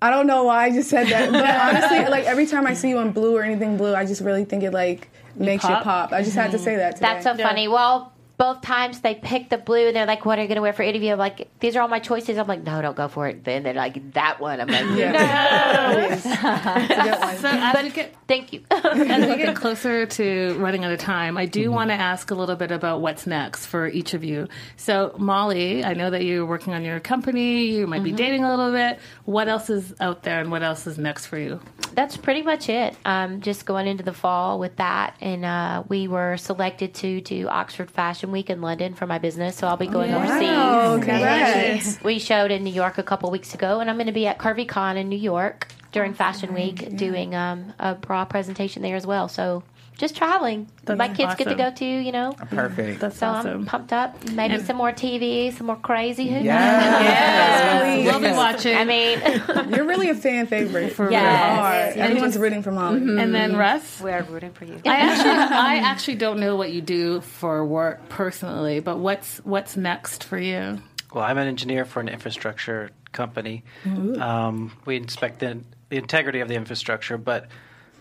[0.00, 1.44] I don't know why I just said that, but
[1.90, 4.44] honestly, like every time I see you in blue or anything blue, I just really
[4.44, 5.82] think it like makes you pop?
[5.82, 6.12] pop.
[6.12, 6.96] I just had to say that.
[6.96, 7.06] Today.
[7.20, 7.66] That's so funny.
[7.68, 10.72] Well, both times they picked the blue and they're like, "What are you gonna wear
[10.72, 13.26] for interview?" I'm like, "These are all my choices." I'm like, "No, don't go for
[13.26, 16.24] it." Then they're like, "That one." I'm like, It is.
[16.24, 17.36] It's a good one.
[17.38, 21.36] So as we get "Thank you." as we get closer to running out of time,
[21.36, 24.46] I do want to ask a little bit about what's next for each of you.
[24.76, 27.66] So, Molly, I know that you're working on your company.
[27.66, 29.00] You might be dating a little bit.
[29.24, 31.60] What else is out there, and what else is next for you?
[31.94, 32.94] That's pretty much it.
[33.04, 37.48] Um, just going into the fall with that, and uh, we were selected to do
[37.48, 39.56] Oxford Fashion Week in London for my business.
[39.56, 41.98] So I'll be going Wow, overseas.
[42.02, 44.38] We showed in New York a couple weeks ago, and I'm going to be at
[44.38, 49.06] Curvy Con in New York during Fashion Week doing um, a bra presentation there as
[49.06, 49.28] well.
[49.28, 49.62] So
[49.98, 50.68] just traveling.
[50.86, 52.32] My kids get to go too, you know.
[52.32, 52.56] Mm-hmm.
[52.56, 53.00] Perfect.
[53.00, 54.30] That's So I'm pumped up.
[54.30, 56.28] Maybe some more TV, some more crazy.
[56.28, 56.44] Who knows?
[56.44, 58.06] Yes.
[58.06, 58.76] We'll be watching.
[58.76, 59.20] I mean,
[59.74, 60.92] You're really a fan favorite.
[60.92, 61.96] For Yes.
[61.96, 63.00] Everyone's rooting for Molly.
[63.00, 63.18] Mm-hmm.
[63.18, 63.60] and then mm-hmm.
[63.60, 64.00] Russ.
[64.00, 64.80] we're rooting for you.
[64.86, 69.76] I actually, I actually don't know what you do for work personally, but what's what's
[69.76, 70.80] next for you?
[71.12, 73.64] Well, I'm an engineer for an infrastructure company.
[73.84, 77.48] Um, we inspect the, the integrity of the infrastructure, but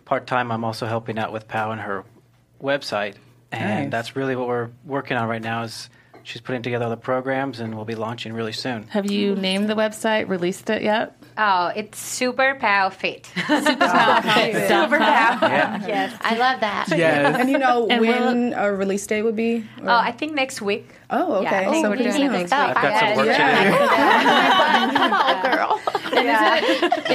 [0.07, 2.03] part time I'm also helping out with Pow and her
[2.63, 3.15] website,
[3.51, 3.91] and Nice.
[3.91, 5.63] that's really what we're working on right now.
[5.63, 5.89] Is
[6.23, 8.83] she's putting together all the programs, and we'll be launching really soon.
[8.87, 11.13] Have you named the website, released it yet?
[11.37, 13.25] Oh, it's Super Pow Fit.
[13.27, 15.77] Super Pow.
[15.87, 16.17] Yes.
[16.21, 16.87] I love that.
[16.89, 17.35] Yes.
[17.39, 19.57] And you know And when a release date would be?
[19.81, 20.89] Or- Oh, I think next week.
[21.11, 21.43] oh, okay.
[21.43, 22.59] Yeah, I think so we're pretty doing it next week.
[22.59, 23.63] I've got some work Yeah.
[23.63, 24.97] to do.
[24.97, 25.79] Come on, girl.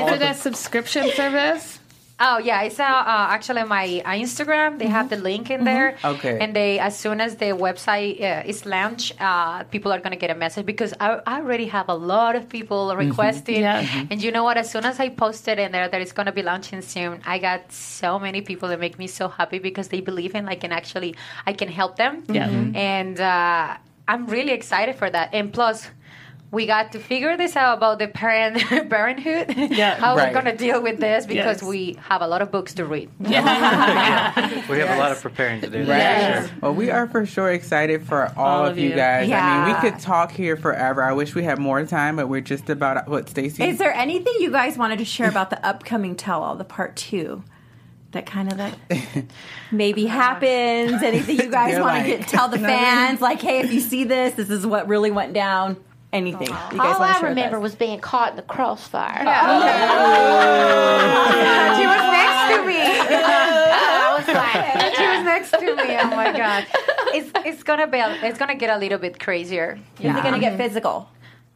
[0.07, 1.81] Is it a subscription service?
[2.25, 4.79] Oh yeah, it's uh, uh, actually my uh, Instagram.
[4.79, 5.89] They have the link in there.
[6.05, 6.39] Okay.
[6.43, 10.31] And they, as soon as the website uh, is launched, uh, people are gonna get
[10.31, 13.63] a message because I, I already have a lot of people requesting.
[13.63, 13.83] Yeah.
[13.83, 14.07] Mhm.
[14.11, 14.57] And you know what?
[14.57, 17.61] As soon as I posted in there that it's gonna be launching soon, I got
[17.73, 21.17] so many people that make me so happy because they believe in like, and actually
[21.45, 22.13] I can help them.
[22.39, 22.49] Yeah.
[22.95, 25.27] And uh, I'm really excited for that.
[25.35, 25.89] And plus.
[26.53, 28.59] We got to figure this out about the parent
[28.91, 29.57] parenthood.
[29.57, 29.95] Yeah.
[29.97, 30.29] how Right.
[30.29, 31.69] we're gonna deal with this because Yes.
[31.69, 33.09] we have a lot of books to read.
[33.19, 35.79] Yeah, We have a lot of preparing to do.
[35.79, 35.87] Right.
[35.87, 36.59] That's for sure.
[36.61, 38.95] Well, we are for sure excited for all, All of of you you.
[38.95, 39.31] guys.
[39.33, 41.03] I mean, we could talk here forever.
[41.03, 43.65] I wish we had more time, but we're just about what Stacey.
[43.65, 46.97] Is there anything you guys wanted to share about the upcoming tell all, the part
[46.97, 47.43] two?
[48.11, 48.75] That kind of like
[49.73, 51.03] maybe happens.
[51.03, 53.23] Anything you guys They're want to tell the fans?
[53.23, 55.79] Like, hey, if you see this, this is what really went down.
[56.13, 57.63] Anything you guys All I share with remember us?
[57.63, 59.25] was being caught in the crossfire.
[59.27, 59.33] Oh.
[61.79, 62.81] she was next to me.
[62.83, 65.97] I was like, she was next to me.
[65.99, 66.67] Oh my god!
[67.15, 69.79] It's it's gonna be a, it's gonna get a little bit crazier.
[70.01, 71.09] Is it going to get physical?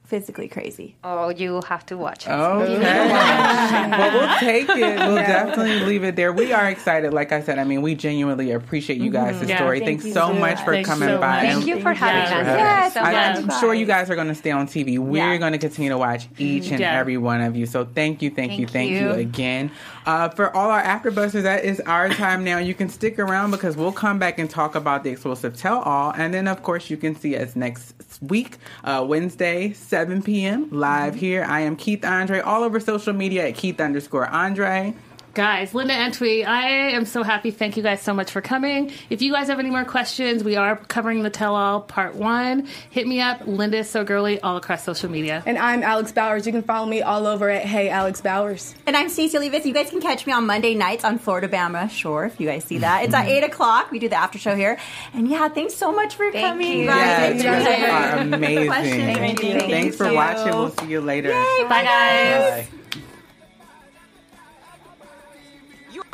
[0.07, 0.95] Physically crazy.
[1.03, 2.31] Oh, you have to watch it.
[2.31, 2.79] Okay.
[3.91, 4.97] well, we'll take it.
[5.07, 6.33] We'll definitely leave it there.
[6.33, 7.13] We are excited.
[7.13, 9.57] Like I said, I mean, we genuinely appreciate you guys' Yeah.
[9.57, 9.81] story.
[9.81, 11.43] Thank Thanks so so much for Thanks coming so by.
[11.43, 11.53] much.
[11.55, 12.41] Thank you for having Yeah.
[12.41, 12.47] us.
[12.47, 13.61] Yes, So I, I'm fun.
[13.61, 14.99] sure you guys are going to stay on TV.
[14.99, 15.37] We're Yeah.
[15.39, 16.99] going to continue to watch each and Yeah.
[16.99, 17.67] every one of you.
[17.67, 18.99] So thank you, thank, you, Thank thank you.
[19.09, 19.11] you.
[19.13, 19.71] again.
[20.07, 22.59] Uh, for all our AfterBusters, that is our time now.
[22.59, 26.13] You can stick around because we'll come back and talk about the explosive tell all.
[26.17, 31.15] And then, of course, you can see us next week, uh, Wednesday, 7 p.m., live
[31.15, 31.21] Mm-hmm.
[31.21, 31.43] here.
[31.49, 34.95] I am Keith Andre, all over social media at Keith underscore Andre.
[35.37, 37.51] Guys, Linda Antwi, I am so happy.
[37.51, 38.91] Thank you guys so much for coming.
[39.11, 42.67] If you guys have any more questions, we are covering the tell all part one.
[42.89, 45.43] Hit me up, Linda is so girly, all across social media.
[45.45, 46.47] And I'm Alex Bowers.
[46.47, 48.75] You can follow me all over at Hey Alex Bowers.
[48.87, 49.67] And I'm Stacey Olives.
[49.67, 52.65] You guys can catch me on Monday nights on Florida Bama Shore if you guys
[52.65, 53.05] see that.
[53.05, 53.45] It's at mm-hmm.
[53.45, 53.91] 8 o'clock.
[53.91, 54.79] We do the after show here.
[55.13, 56.79] And yeah, thanks so much for Thank coming.
[56.79, 56.87] you.
[56.87, 57.43] guys.
[57.43, 58.67] Yes, you Thanks for- guys are amazing.
[58.69, 59.19] Questions.
[59.19, 59.51] Thank you.
[59.53, 60.15] Thanks Thank for you.
[60.15, 60.55] watching.
[60.55, 61.29] We'll see you later.
[61.29, 62.69] Bye, guys.
[62.95, 63.03] Bye.